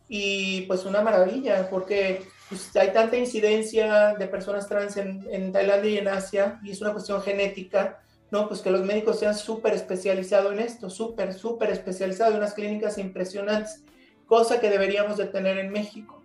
y 0.07 0.61
pues 0.63 0.85
una 0.85 1.01
maravilla 1.01 1.69
porque 1.69 2.23
pues, 2.49 2.75
hay 2.75 2.91
tanta 2.91 3.17
incidencia 3.17 4.15
de 4.15 4.27
personas 4.27 4.67
trans 4.67 4.97
en, 4.97 5.51
Tailandia 5.51 5.91
y 5.91 5.97
en 5.97 6.07
Asia 6.07 6.59
y 6.63 6.71
es 6.71 6.81
una 6.81 6.93
cuestión 6.93 7.21
genética, 7.21 8.01
¿no? 8.31 8.47
Pues 8.47 8.61
que 8.61 8.71
los 8.71 8.81
médicos 8.81 9.19
sean 9.19 9.35
súper 9.35 9.73
especializados 9.73 10.53
en 10.53 10.59
esto, 10.59 10.89
súper, 10.89 11.33
súper 11.33 11.69
especializados 11.69 12.33
en 12.33 12.39
unas 12.39 12.53
clínicas 12.53 12.97
impresionantes, 12.97 13.83
cosa 14.25 14.59
que 14.59 14.69
deberíamos 14.69 15.17
de 15.17 15.25
tener 15.25 15.59
en 15.59 15.71
México. 15.71 16.23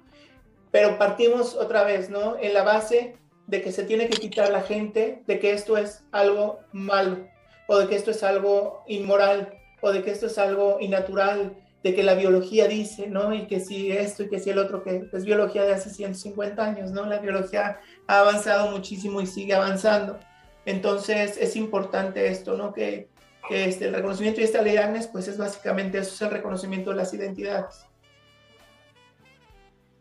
Pero 0.70 0.98
partimos 0.98 1.56
otra 1.56 1.84
vez, 1.84 2.08
¿no? 2.08 2.38
En 2.38 2.54
la 2.54 2.62
base 2.62 3.16
de 3.50 3.62
que 3.62 3.72
se 3.72 3.82
tiene 3.82 4.08
que 4.08 4.16
quitar 4.16 4.50
la 4.50 4.62
gente 4.62 5.22
de 5.26 5.40
que 5.40 5.52
esto 5.52 5.76
es 5.76 6.04
algo 6.12 6.60
malo, 6.72 7.26
o 7.66 7.78
de 7.78 7.88
que 7.88 7.96
esto 7.96 8.12
es 8.12 8.22
algo 8.22 8.84
inmoral, 8.86 9.52
o 9.80 9.90
de 9.90 10.02
que 10.02 10.12
esto 10.12 10.26
es 10.26 10.38
algo 10.38 10.78
innatural, 10.80 11.56
de 11.82 11.94
que 11.94 12.04
la 12.04 12.14
biología 12.14 12.68
dice, 12.68 13.08
¿no? 13.08 13.34
Y 13.34 13.48
que 13.48 13.58
si 13.58 13.90
esto 13.90 14.22
y 14.22 14.28
que 14.28 14.38
si 14.38 14.50
el 14.50 14.58
otro, 14.58 14.84
que 14.84 15.08
es 15.12 15.24
biología 15.24 15.64
de 15.64 15.72
hace 15.72 15.90
150 15.90 16.62
años, 16.62 16.92
¿no? 16.92 17.06
La 17.06 17.18
biología 17.18 17.80
ha 18.06 18.20
avanzado 18.20 18.70
muchísimo 18.70 19.20
y 19.20 19.26
sigue 19.26 19.54
avanzando. 19.54 20.20
Entonces 20.64 21.36
es 21.36 21.56
importante 21.56 22.28
esto, 22.28 22.56
¿no? 22.56 22.72
Que, 22.72 23.08
que 23.48 23.64
este, 23.64 23.86
el 23.86 23.94
reconocimiento 23.94 24.40
y 24.40 24.44
esta 24.44 24.62
ley 24.62 24.76
Agnes, 24.76 25.08
pues 25.08 25.26
es 25.26 25.38
básicamente 25.38 25.98
eso, 25.98 26.14
es 26.14 26.22
el 26.22 26.30
reconocimiento 26.30 26.90
de 26.90 26.96
las 26.96 27.12
identidades. 27.14 27.84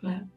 Claro. 0.02 0.28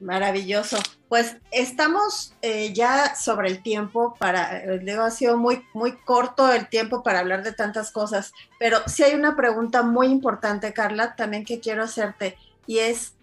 Maravilloso. 0.00 0.76
Pues 1.10 1.36
estamos 1.50 2.34
eh, 2.40 2.72
ya 2.72 3.16
sobre 3.16 3.48
el 3.48 3.62
tiempo 3.62 4.14
para, 4.18 4.64
luego 4.64 5.02
ha 5.02 5.10
sido 5.10 5.36
muy, 5.36 5.66
muy 5.74 5.96
corto 5.96 6.50
el 6.52 6.68
tiempo 6.68 7.02
para 7.02 7.18
hablar 7.18 7.42
de 7.42 7.52
tantas 7.52 7.90
cosas, 7.90 8.32
pero 8.60 8.78
sí 8.86 9.02
hay 9.02 9.14
una 9.14 9.36
pregunta 9.36 9.82
muy 9.82 10.06
importante, 10.06 10.72
Carla, 10.72 11.16
también 11.16 11.44
que 11.44 11.58
quiero 11.58 11.82
hacerte, 11.82 12.38
y 12.64 12.78
es, 12.78 13.14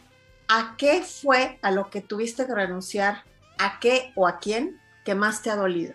¿a 0.50 0.76
qué 0.78 1.02
fue 1.02 1.58
a 1.62 1.72
lo 1.72 1.90
que 1.90 2.02
tuviste 2.02 2.46
que 2.46 2.54
renunciar? 2.54 3.24
¿A 3.58 3.80
qué 3.80 4.12
o 4.16 4.28
a 4.28 4.38
quién 4.38 4.80
que 5.06 5.16
más 5.16 5.42
te 5.42 5.50
ha 5.50 5.56
dolido? 5.56 5.94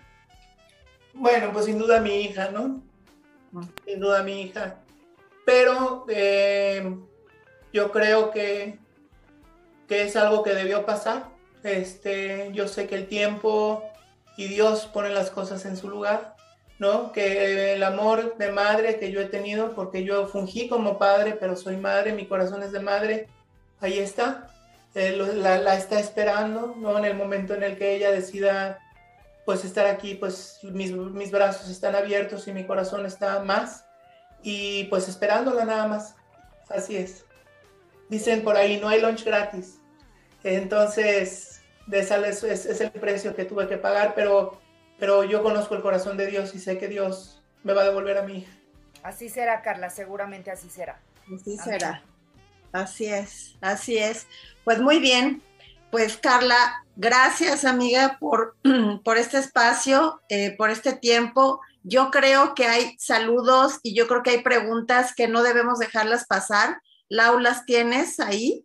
Bueno, 1.12 1.52
pues 1.52 1.66
sin 1.66 1.78
duda 1.78 2.00
mi 2.00 2.22
hija, 2.22 2.50
¿no? 2.50 2.80
Sin 3.84 4.00
duda 4.00 4.22
mi 4.22 4.40
hija. 4.40 4.76
Pero 5.44 6.06
eh, 6.08 6.96
yo 7.70 7.92
creo 7.92 8.30
que 8.30 8.80
que 9.92 10.04
es 10.04 10.16
algo 10.16 10.42
que 10.42 10.54
debió 10.54 10.86
pasar. 10.86 11.31
Este, 11.62 12.50
yo 12.52 12.68
sé 12.68 12.86
que 12.86 12.96
el 12.96 13.06
tiempo 13.06 13.84
y 14.36 14.48
Dios 14.48 14.86
ponen 14.86 15.14
las 15.14 15.30
cosas 15.30 15.64
en 15.64 15.76
su 15.76 15.88
lugar, 15.88 16.36
¿no? 16.78 17.12
Que 17.12 17.74
el 17.74 17.82
amor 17.82 18.36
de 18.38 18.50
madre 18.50 18.98
que 18.98 19.12
yo 19.12 19.20
he 19.20 19.26
tenido, 19.26 19.74
porque 19.74 20.04
yo 20.04 20.26
fungí 20.26 20.68
como 20.68 20.98
padre, 20.98 21.36
pero 21.38 21.56
soy 21.56 21.76
madre, 21.76 22.12
mi 22.12 22.26
corazón 22.26 22.62
es 22.62 22.72
de 22.72 22.80
madre, 22.80 23.28
ahí 23.80 23.98
está. 23.98 24.48
Eh, 24.94 25.16
la, 25.16 25.58
la, 25.58 25.76
está 25.76 25.98
esperando, 25.98 26.74
¿no? 26.76 26.98
En 26.98 27.04
el 27.04 27.14
momento 27.14 27.54
en 27.54 27.62
el 27.62 27.78
que 27.78 27.94
ella 27.94 28.10
decida, 28.10 28.78
pues, 29.46 29.64
estar 29.64 29.86
aquí, 29.86 30.14
pues, 30.14 30.58
mis, 30.62 30.92
mis 30.92 31.30
brazos 31.30 31.70
están 31.70 31.94
abiertos 31.94 32.46
y 32.48 32.52
mi 32.52 32.66
corazón 32.66 33.06
está 33.06 33.40
más. 33.40 33.86
Y 34.42 34.84
pues 34.84 35.08
esperándola 35.08 35.64
nada 35.64 35.86
más. 35.86 36.16
Así 36.68 36.96
es. 36.96 37.24
Dicen 38.08 38.42
por 38.42 38.56
ahí, 38.56 38.78
no 38.80 38.88
hay 38.88 39.00
lunch 39.00 39.24
gratis. 39.24 39.78
Entonces, 40.44 41.51
de 41.86 42.00
esa 42.00 42.26
es, 42.26 42.44
es, 42.44 42.80
el 42.80 42.90
precio 42.92 43.34
que 43.34 43.44
tuve 43.44 43.68
que 43.68 43.76
pagar, 43.76 44.14
pero, 44.14 44.60
pero 44.98 45.24
yo 45.24 45.42
conozco 45.42 45.74
el 45.74 45.82
corazón 45.82 46.16
de 46.16 46.26
Dios 46.26 46.54
y 46.54 46.58
sé 46.58 46.78
que 46.78 46.88
Dios 46.88 47.42
me 47.64 47.72
va 47.72 47.82
a 47.82 47.86
devolver 47.86 48.18
a 48.18 48.22
mi 48.22 48.38
hija. 48.38 48.52
Así 49.02 49.28
será, 49.28 49.62
Carla, 49.62 49.90
seguramente 49.90 50.50
así 50.50 50.70
será. 50.70 51.00
Así 51.34 51.56
será. 51.58 52.02
Así 52.72 53.06
es, 53.06 53.56
así 53.60 53.98
es. 53.98 54.26
Pues 54.64 54.80
muy 54.80 54.98
bien, 54.98 55.42
pues 55.90 56.16
Carla, 56.16 56.84
gracias 56.96 57.64
amiga 57.64 58.16
por, 58.18 58.56
por 59.04 59.18
este 59.18 59.38
espacio, 59.38 60.22
eh, 60.28 60.54
por 60.56 60.70
este 60.70 60.94
tiempo. 60.94 61.60
Yo 61.82 62.10
creo 62.10 62.54
que 62.54 62.66
hay 62.66 62.96
saludos 62.98 63.80
y 63.82 63.94
yo 63.94 64.06
creo 64.06 64.22
que 64.22 64.30
hay 64.30 64.42
preguntas 64.42 65.14
que 65.14 65.28
no 65.28 65.42
debemos 65.42 65.78
dejarlas 65.78 66.26
pasar. 66.26 66.80
Lau, 67.08 67.38
¿las 67.40 67.66
tienes 67.66 68.20
ahí? 68.20 68.64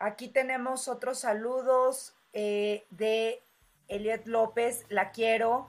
Aquí 0.00 0.28
tenemos 0.28 0.88
otros 0.88 1.20
saludos 1.20 2.14
eh, 2.32 2.86
de 2.88 3.42
Eliot 3.86 4.26
López, 4.26 4.86
la 4.88 5.10
quiero. 5.10 5.68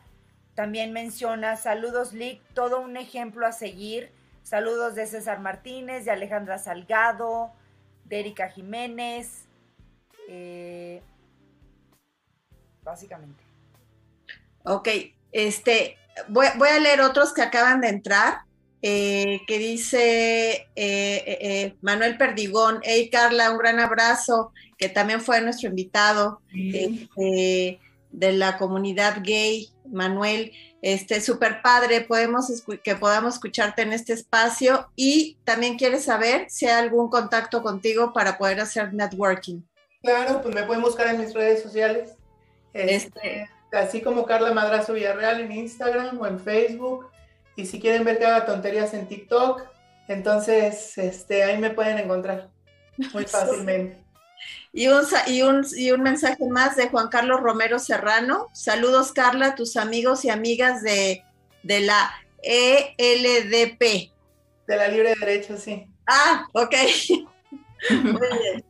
También 0.56 0.94
menciona 0.94 1.58
saludos, 1.58 2.14
Lick, 2.14 2.42
todo 2.54 2.80
un 2.80 2.96
ejemplo 2.96 3.46
a 3.46 3.52
seguir. 3.52 4.10
Saludos 4.42 4.96
de 4.96 5.06
César 5.06 5.42
Martínez, 5.42 6.06
de 6.06 6.12
Alejandra 6.12 6.58
Salgado, 6.60 7.52
de 8.06 8.22
Erika 8.22 8.48
Jiménez. 8.48 9.48
Eh, 10.30 11.02
básicamente. 12.84 13.44
Ok, 14.64 14.88
este, 15.34 15.98
voy, 16.30 16.48
a 16.48 16.80
leer 16.80 17.02
otros 17.02 17.34
que 17.34 17.42
acaban 17.42 17.82
de 17.82 17.90
entrar. 17.90 18.46
Eh, 18.84 19.42
que 19.46 19.60
dice 19.60 20.68
eh, 20.76 21.76
Manuel 21.82 22.18
Perdigón, 22.18 22.80
hey 22.82 23.10
Carla, 23.12 23.52
un 23.52 23.60
gran 23.60 23.80
abrazo, 23.80 24.52
que 24.78 24.90
también 24.90 25.22
fue 25.22 25.40
nuestro 25.42 25.70
invitado 25.70 26.42
este, 26.52 27.80
de 28.12 28.32
la 28.34 28.58
comunidad 28.58 29.18
gay, 29.24 29.70
Manuel, 29.86 30.52
este 30.82 31.22
súper 31.22 31.62
padre, 31.62 32.02
podemos 32.02 32.52
que 32.84 32.96
podamos 32.96 33.36
escucharte 33.36 33.84
en 33.84 33.94
este 33.94 34.14
espacio 34.14 34.90
y 34.96 35.38
también 35.44 35.78
quieres 35.78 36.06
saber 36.06 36.48
si 36.50 36.66
hay 36.66 36.84
algún 36.84 37.10
contacto 37.10 37.62
contigo 37.62 38.14
para 38.14 38.38
poder 38.38 38.60
hacer 38.60 38.94
networking. 38.94 39.62
Claro, 40.02 40.42
pues 40.42 40.56
me 40.56 40.64
pueden 40.64 40.82
buscar 40.82 41.08
en 41.08 41.22
mis 41.22 41.34
redes 41.34 41.62
sociales, 41.62 42.16
este, 42.74 43.48
así 43.72 44.02
como 44.02 44.26
Carla 44.26 44.52
Madrazo 44.52 44.94
Villarreal 44.94 45.42
en 45.42 45.52
Instagram 45.52 46.20
o 46.20 46.26
en 46.26 46.40
Facebook. 46.40 47.12
Y 47.56 47.66
si 47.66 47.80
quieren 47.80 48.04
ver 48.04 48.18
que 48.18 48.26
haga 48.26 48.46
tonterías 48.46 48.94
en 48.94 49.08
TikTok, 49.08 49.64
entonces 50.08 50.98
este, 50.98 51.44
ahí 51.44 51.58
me 51.58 51.72
pueden 51.72 51.98
encontrar 51.98 52.50
muy 53.14 53.26
fácilmente. 53.28 54.02
Y 54.74 54.88
un, 54.88 55.06
y, 55.28 55.42
un, 55.42 55.66
y 55.76 55.92
un 55.92 56.02
mensaje 56.02 56.46
más 56.50 56.76
de 56.76 56.90
Juan 56.90 57.10
Carlos 57.10 57.42
Romero 57.42 57.78
Serrano. 57.78 58.48
Saludos, 58.54 59.12
Carla, 59.12 59.56
tus 59.56 59.78
amigos 59.78 60.26
y 60.26 60.30
amigas 60.30 60.82
de, 60.82 61.24
de 61.64 61.82
la 61.82 62.12
ELDP. 62.42 64.12
De 64.68 64.78
la 64.78 64.88
Libre 64.88 65.14
Derecho, 65.20 65.58
sí. 65.58 65.86
Ah, 66.08 66.48
ok. 66.54 66.74
muy 67.90 68.28
bien, 68.40 68.64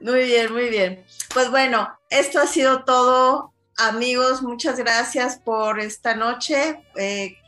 muy 0.00 0.24
bien, 0.24 0.52
muy 0.52 0.68
bien. 0.68 1.04
Pues 1.32 1.50
bueno, 1.50 1.88
esto 2.10 2.38
ha 2.38 2.46
sido 2.46 2.84
todo, 2.84 3.52
amigos. 3.76 4.42
Muchas 4.42 4.78
gracias 4.78 5.38
por 5.38 5.80
esta 5.80 6.14
noche. 6.14 6.82
Eh, 6.96 7.38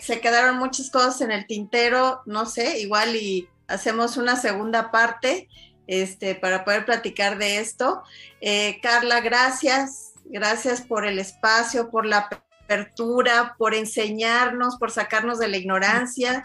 se 0.00 0.20
quedaron 0.20 0.58
muchas 0.58 0.90
cosas 0.90 1.20
en 1.20 1.30
el 1.30 1.46
tintero, 1.46 2.22
no 2.26 2.46
sé, 2.46 2.80
igual 2.80 3.14
y 3.16 3.48
hacemos 3.68 4.16
una 4.16 4.36
segunda 4.36 4.90
parte 4.90 5.48
este, 5.86 6.34
para 6.34 6.64
poder 6.64 6.84
platicar 6.84 7.38
de 7.38 7.58
esto. 7.58 8.02
Eh, 8.40 8.80
Carla, 8.82 9.20
gracias, 9.20 10.14
gracias 10.24 10.82
por 10.82 11.06
el 11.06 11.18
espacio, 11.18 11.90
por 11.90 12.06
la 12.06 12.28
apertura, 12.64 13.54
por 13.58 13.74
enseñarnos, 13.74 14.76
por 14.76 14.90
sacarnos 14.90 15.38
de 15.38 15.48
la 15.48 15.56
ignorancia. 15.56 16.42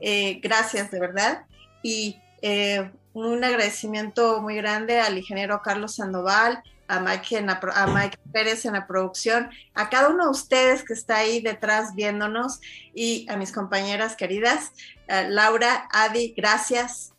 Eh, 0.00 0.40
gracias, 0.42 0.90
de 0.90 1.00
verdad. 1.00 1.44
Y 1.82 2.18
eh, 2.42 2.90
un 3.12 3.44
agradecimiento 3.44 4.40
muy 4.40 4.56
grande 4.56 5.00
al 5.00 5.18
ingeniero 5.18 5.62
Carlos 5.62 5.96
Sandoval, 5.96 6.62
a 6.90 7.00
Mike, 7.00 7.38
a 7.38 7.86
Mike, 7.86 8.18
Pérez 8.32 8.64
en 8.64 8.72
la 8.72 8.86
producción, 8.86 9.50
a 9.74 9.88
cada 9.88 10.08
uno 10.08 10.24
de 10.24 10.30
ustedes 10.30 10.82
que 10.82 10.92
está 10.92 11.18
ahí 11.18 11.40
detrás 11.40 11.94
viéndonos 11.94 12.60
y 12.94 13.26
a 13.30 13.36
mis 13.36 13.52
compañeras 13.52 14.16
queridas. 14.16 14.72
Laura, 15.08 15.88
Adi, 15.92 16.34
gracias. 16.36 17.14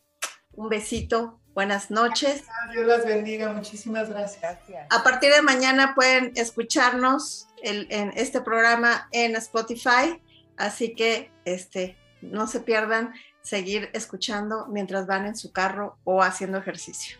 Un 0.53 0.69
besito, 0.69 1.37
Buenas 1.53 1.91
noches. 1.91 2.45
Dios 2.71 2.85
las 2.85 3.05
bendiga, 3.05 3.51
muchísimas 3.51 4.09
gracias. 4.09 4.57
A 4.89 5.03
partir 5.03 5.33
de 5.33 5.41
mañana 5.41 5.93
pueden 5.95 6.31
escucharnos 6.35 7.49
en 7.61 8.13
este 8.15 8.39
programa 8.39 9.09
en 9.11 9.35
Spotify, 9.35 10.21
así 10.55 10.95
que 10.95 11.29
este, 11.43 11.97
no 12.21 12.47
se 12.47 12.61
pierdan 12.61 13.13
seguir 13.41 13.89
escuchando 13.93 14.67
mientras 14.67 15.07
van 15.07 15.25
en 15.25 15.35
su 15.35 15.51
carro 15.51 15.97
o 16.05 16.21
haciendo 16.21 16.57
ejercicio. 16.57 17.17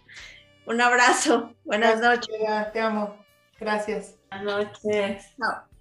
Un 0.66 0.82
abrazo. 0.82 1.54
Buenas 1.66 2.00
noches. 2.00 2.36
Te 2.74 2.80
amo. 2.80 3.16
Gracias. 3.60 4.16
Buenas 4.30 4.74
noches. 4.84 5.26
No. 5.38 5.72